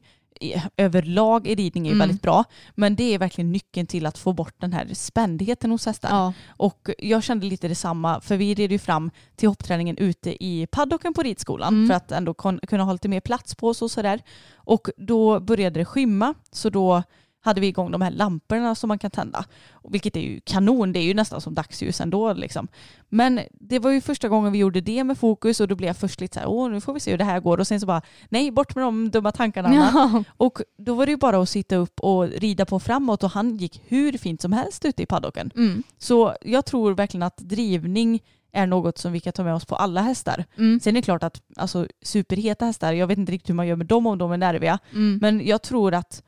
[0.76, 1.98] överlag i ridning är Mm.
[1.98, 2.44] väldigt bra.
[2.74, 6.10] Men det är verkligen nyckeln till att få bort den här spändheten hos hästen.
[6.16, 6.32] Ja.
[6.48, 11.14] Och jag kände lite detsamma för vi red ju fram till hoppträningen ute i paddocken
[11.14, 11.86] på ridskolan Mm.
[11.86, 12.34] för att ändå
[12.68, 14.20] kunna ha lite mer plats på oss och sådär.
[14.54, 17.02] Och då började det skymma så då
[17.48, 19.44] hade vi igång de här lamporna som man kan tända.
[19.88, 22.32] Vilket är ju kanon, det är ju nästan som dagsljus ändå.
[22.32, 22.68] Liksom.
[23.08, 25.96] Men det var ju första gången vi gjorde det med fokus och då blev jag
[25.96, 27.58] först lite så här, åh nu får vi se hur det här går.
[27.60, 29.68] Och sen så bara, nej bort med de dumma tankarna.
[29.68, 30.24] Anna." Ja.
[30.36, 33.56] Och då var det ju bara att sitta upp och rida på framåt och han
[33.56, 35.50] gick hur fint som helst ute i paddocken.
[35.56, 35.82] Mm.
[35.98, 38.20] Så jag tror verkligen att drivning
[38.52, 40.44] är något som vi kan ta med oss på alla hästar.
[40.56, 40.80] Mm.
[40.80, 43.76] Sen är det klart att alltså, superheta hästar, jag vet inte riktigt hur man gör
[43.76, 45.18] med dem om de är nerviga, Mm.
[45.22, 46.22] men jag tror att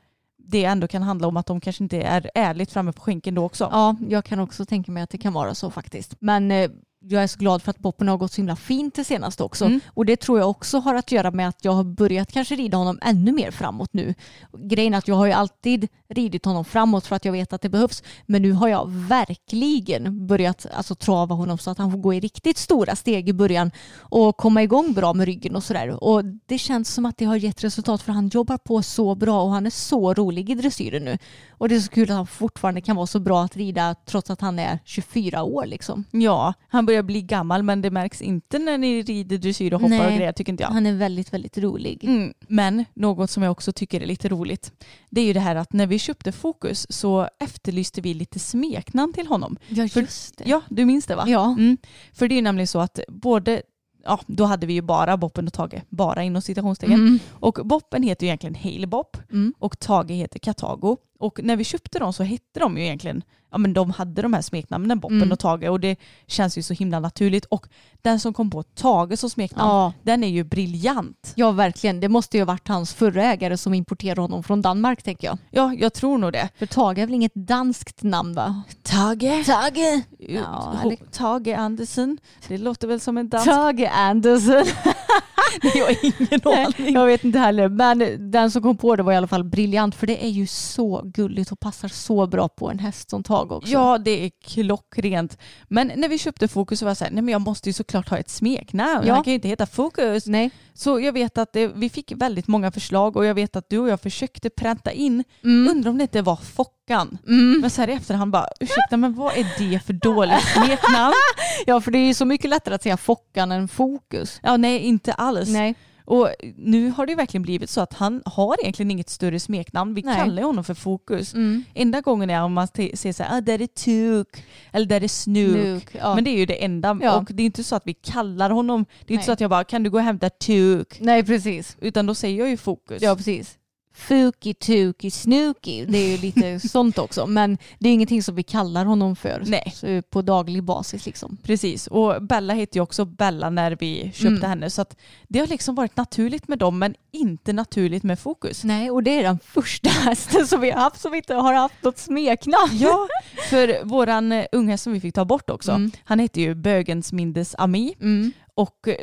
[0.45, 3.43] det ändå kan handla om att de kanske inte är ärligt framme på skänken då
[3.43, 3.69] också.
[3.71, 6.15] Ja, jag kan också tänka mig att det kan vara så faktiskt.
[6.19, 6.71] Men eh,
[7.03, 9.65] jag är så glad för att Boppen har gått så himla fint det senaste också.
[9.65, 9.79] Mm.
[9.87, 12.77] Och det tror jag också har att göra med att jag har börjat kanske rida
[12.77, 14.13] honom ännu mer framåt nu.
[14.57, 17.61] Grejen är att jag har ju alltid ridit honom framåt för att jag vet att
[17.61, 18.03] det behövs.
[18.25, 22.19] Men nu har jag verkligen börjat alltså, trava honom så att han får gå i
[22.19, 26.03] riktigt stora steg i början och komma igång bra med ryggen och sådär.
[26.03, 29.43] Och det känns som att det har gett resultat för han jobbar på så bra
[29.43, 31.17] och han är så rolig i dressyren nu.
[31.49, 34.29] Och det är så kul att han fortfarande kan vara så bra att rida trots
[34.29, 36.05] att han är 24 år liksom.
[36.11, 39.97] Ja, han börjar bli gammal men det märks inte när ni rider dressyr och hoppar
[39.97, 40.07] Nej.
[40.11, 40.69] och grejer tycker inte jag.
[40.69, 42.03] Han är väldigt, väldigt rolig.
[42.03, 44.71] Mm, men något som jag också tycker är lite roligt
[45.09, 49.13] det är ju det här att när vi köpte Fokus så efterlyste vi lite smeknamn
[49.13, 49.57] till honom.
[49.67, 50.43] Ja, just det.
[50.49, 51.23] Ja, du minns det va?
[51.27, 51.45] Ja.
[51.59, 51.77] Mm.
[52.13, 53.61] För det är nämligen så att både,
[54.03, 56.93] ja då hade vi ju bara Boppen och Tage, bara inom citationstecken.
[56.95, 57.19] Mm.
[57.31, 59.53] Och Boppen heter ju egentligen Hail Bop Mm.
[59.59, 60.97] och Tage heter Katago.
[61.19, 64.33] Och när vi köpte dem så hette de ju egentligen, ja men de hade de
[64.33, 65.31] här smeknamnen Boppen Mm.
[65.31, 65.95] och Tage och det
[66.27, 67.45] känns ju så himla naturligt.
[67.45, 67.67] Och
[68.01, 69.93] den som kom på Tage som smeknamn, Ja.
[70.03, 71.33] den är ju briljant.
[71.35, 71.99] ja, verkligen.
[71.99, 75.37] Det måste ju ha varit hans förra ägare som importerade honom från Danmark tänker jag.
[75.49, 76.49] Ja, jag tror nog det.
[76.59, 78.63] För Tage är väl inget danskt namn va?
[78.83, 79.45] Tage.
[79.45, 80.03] Tage.
[80.19, 80.75] Ja,
[81.11, 82.17] Tage Andersen.
[82.47, 83.45] Det låter väl som en dans.
[83.45, 84.65] Tage Andersen.
[85.75, 86.41] jag har ingen
[86.77, 86.93] aning.
[86.93, 87.69] jag vet inte heller.
[87.69, 90.47] Men den som kom på det var i alla fall briljant för det är ju
[90.47, 93.71] så gulligt och passar så bra på en häst som Tage också.
[93.71, 95.37] Ja, det är klockrent.
[95.67, 97.73] Men när vi köpte Fokus så var jag så här, nej men jag måste ju
[97.73, 99.07] såklart ha ett smeknamn.
[99.07, 99.13] Ja.
[99.13, 100.25] Han kan ju inte heta Fokus.
[100.25, 100.51] Nej.
[100.73, 103.79] Så jag vet att det, vi fick väldigt många förslag och jag vet att du
[103.79, 105.71] och jag försökte pränta in, Mm.
[105.71, 107.17] undrar om det inte var Fockan.
[107.27, 107.61] Mm.
[107.61, 111.13] Men så här i efterhand bara, ursäkta men vad är det för dåligt smeknamn?
[111.65, 114.39] Ja för det är ju så mycket lättare att säga Fockan än Fokus.
[114.43, 115.49] Ja nej inte alls.
[115.49, 115.75] Nej.
[116.05, 119.93] Och nu har det verkligen blivit så att han har egentligen inget större smeknamn.
[119.93, 120.15] Vi Nej.
[120.15, 121.33] kallar honom för Fokus.
[121.33, 121.63] Mm.
[121.73, 125.07] Enda gången är om man säger så här, ah, där är Tuk eller där är
[125.07, 125.95] Snook.
[125.99, 126.15] Ja.
[126.15, 126.99] Men det är ju det enda.
[127.01, 127.17] Ja.
[127.17, 128.85] Och det är inte så att vi kallar honom.
[129.05, 129.25] Det är inte Nej.
[129.25, 130.99] så att jag bara, kan du gå och hämta Tuk?
[130.99, 131.77] Nej precis.
[131.81, 133.01] Utan då säger jag ju Fokus.
[133.01, 133.57] Ja precis.
[133.93, 135.85] Fuki, Tuki, Snooki.
[135.85, 137.27] Det är ju lite sånt också.
[137.27, 140.01] Men det är ingenting som vi kallar honom för Nej.
[140.09, 141.05] på daglig basis.
[141.05, 141.37] Liksom.
[141.43, 141.87] Precis.
[141.87, 144.49] Och Bella heter ju också Bella när vi köpte Mm.
[144.49, 144.69] henne.
[144.69, 144.85] Så
[145.27, 148.63] det har liksom varit naturligt med dem men inte naturligt med Fokus.
[148.63, 151.83] Nej, och det är den första hästen som vi har haft som inte har haft
[151.83, 152.71] något smeknamn.
[152.73, 153.07] Ja,
[153.49, 155.91] för våran eh, unghäst som vi fick ta bort också, Mm.
[156.03, 157.93] han heter ju Bögens Mindes Ami.
[158.01, 158.31] Mm.
[158.55, 158.95] Och eh,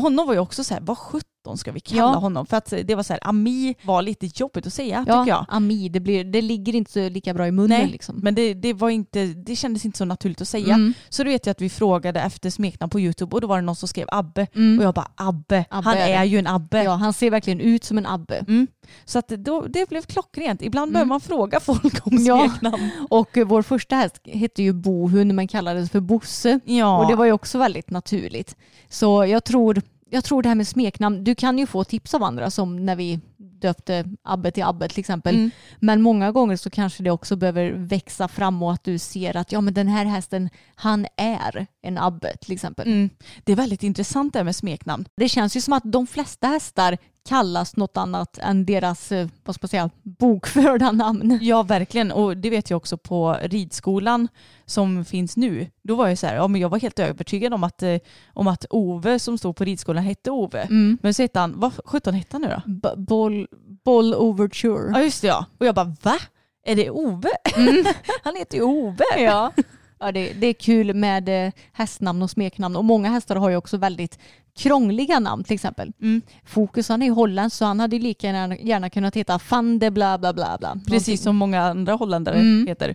[0.00, 1.26] honom var ju också så här, vad sjutton
[1.56, 2.06] ska vi kalla Ja.
[2.18, 2.46] honom?
[2.46, 5.46] För att det var så här, Ami var lite jobbigt att säga Ja, tycker jag.
[5.48, 7.80] Ami, det, blir, det ligger inte så lika bra i munnen.
[7.80, 8.16] Nej, liksom.
[8.22, 10.74] men det, det, var inte, det kändes inte så naturligt att säga.
[10.74, 10.94] Mm.
[11.08, 13.62] Så då vet jag att vi frågade efter smeknamn på YouTube och då var det
[13.62, 14.46] någon som skrev Abbe.
[14.54, 14.78] Mm.
[14.78, 16.82] Och jag bara Abbe, Abbe han är är ju en Abbe.
[16.84, 18.36] Ja, han ser verkligen ut som en Abbe.
[18.48, 18.66] Mm.
[19.04, 20.62] Så att då, det blev klockrent.
[20.62, 20.92] Ibland Mm.
[20.92, 22.48] behöver man fråga folk om Ja.
[22.48, 22.90] smeknamn.
[23.10, 26.60] Och eh, vår första häst hette ju Bohun men kallades för Bosse.
[26.64, 26.98] Ja.
[27.02, 28.56] Och det var ju också väldigt naturligt.
[28.88, 32.22] Så jag tror, jag tror det här med smeknamn, du kan ju få tips av
[32.22, 33.20] andra som när vi
[33.60, 35.34] döpte Abbe till Abbe till exempel.
[35.34, 35.50] Mm.
[35.78, 39.52] Men många gånger så kanske det också behöver växa fram och att du ser att
[39.52, 42.88] ja men den här hästen, han är en Abbe till exempel.
[42.88, 43.10] Mm.
[43.44, 45.04] Det är väldigt intressant det här med smeknamn.
[45.16, 46.98] Det känns ju som att de flesta hästar
[47.28, 51.38] kallas något annat än deras, eh, vad ska man säga, bokförda namn.
[51.42, 52.12] Ja, verkligen.
[52.12, 54.28] Och det vet jag också på ridskolan
[54.66, 55.66] som finns nu.
[55.82, 57.96] Då var jag så här, ja men jag var helt övertygad om att, eh,
[58.32, 60.60] om att Ove som stod på ridskolan hette Ove.
[60.62, 60.98] Mm.
[61.02, 62.62] Men så hette han, vad sjutton hette han nu då?
[62.66, 63.46] B- boll,
[63.84, 64.92] boll Overture.
[64.94, 65.46] Ja just det ja.
[65.58, 66.18] Och jag bara va?
[66.66, 67.30] Är det Ove?
[68.22, 69.04] han heter ju Ove.
[69.18, 69.52] Ja.
[70.00, 73.56] Ja, det, det är kul med eh, hästnamn och smeknamn och många hästar har ju
[73.56, 74.18] också väldigt
[74.58, 75.92] krångliga namn till exempel.
[76.02, 76.22] Mm.
[76.44, 80.18] Fokus han är holländsk så han hade lika gärna, gärna kunnat heta van de bla
[80.18, 80.76] bla bla bla.
[80.86, 82.66] Precis som många andra holländare Mm.
[82.66, 82.94] heter.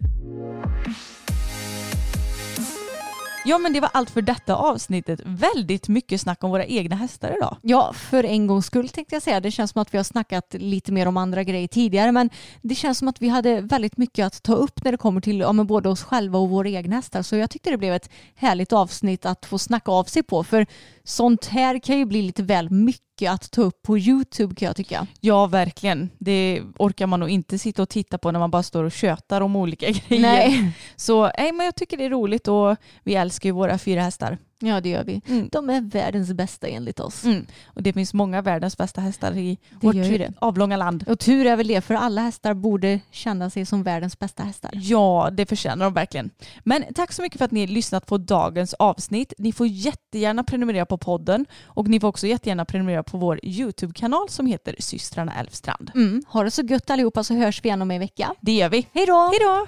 [3.48, 5.22] Ja men det var allt för detta avsnittet.
[5.26, 7.58] Väldigt mycket snack om våra egna hästar idag.
[7.62, 9.40] Ja, för en gångs skull tänkte jag säga.
[9.40, 12.30] Det känns som att vi har snackat lite mer om andra grejer tidigare men
[12.62, 15.40] det känns som att vi hade väldigt mycket att ta upp när det kommer till
[15.40, 17.22] ja, men både oss själva och våra egna hästar.
[17.22, 20.66] Så jag tyckte det blev ett härligt avsnitt att få snacka av sig på för
[21.04, 24.76] sånt här kan ju bli lite väl mycket att ta upp på YouTube kan jag
[24.76, 25.08] tycka.
[25.20, 26.10] Ja verkligen.
[26.18, 29.42] Det orkar man nog inte sitta och titta på när man bara står och tjötar
[29.42, 30.22] om olika grejer.
[30.22, 30.72] Nej.
[30.96, 34.38] Så nej, men jag tycker det är roligt och vi älskar ju våra fyra hästar.
[34.60, 35.22] Ja, det gör vi.
[35.28, 35.50] Mm.
[35.52, 37.24] De är världens bästa enligt oss.
[37.24, 37.46] Mm.
[37.66, 40.34] Och det finns många världens bästa hästar i Det vårt det.
[40.40, 41.04] avlånga land.
[41.08, 44.72] Och tur är väl det, för alla hästar borde känna sig som världens bästa hästar.
[44.74, 46.30] Ja, det förtjänar de verkligen.
[46.64, 49.34] Men tack så mycket för att ni har lyssnat på dagens avsnitt.
[49.38, 54.30] Ni får jättegärna prenumerera på podden och ni får också jättegärna prenumerera på vår YouTube-kanal
[54.30, 55.92] som heter Systrarna Elfstrand.
[55.96, 56.24] Mm.
[56.28, 58.34] Ha det så gött allihopa så hörs vi igen om en vecka.
[58.42, 58.88] Det gör vi.
[58.94, 59.30] Hej då!
[59.32, 59.68] Hej då!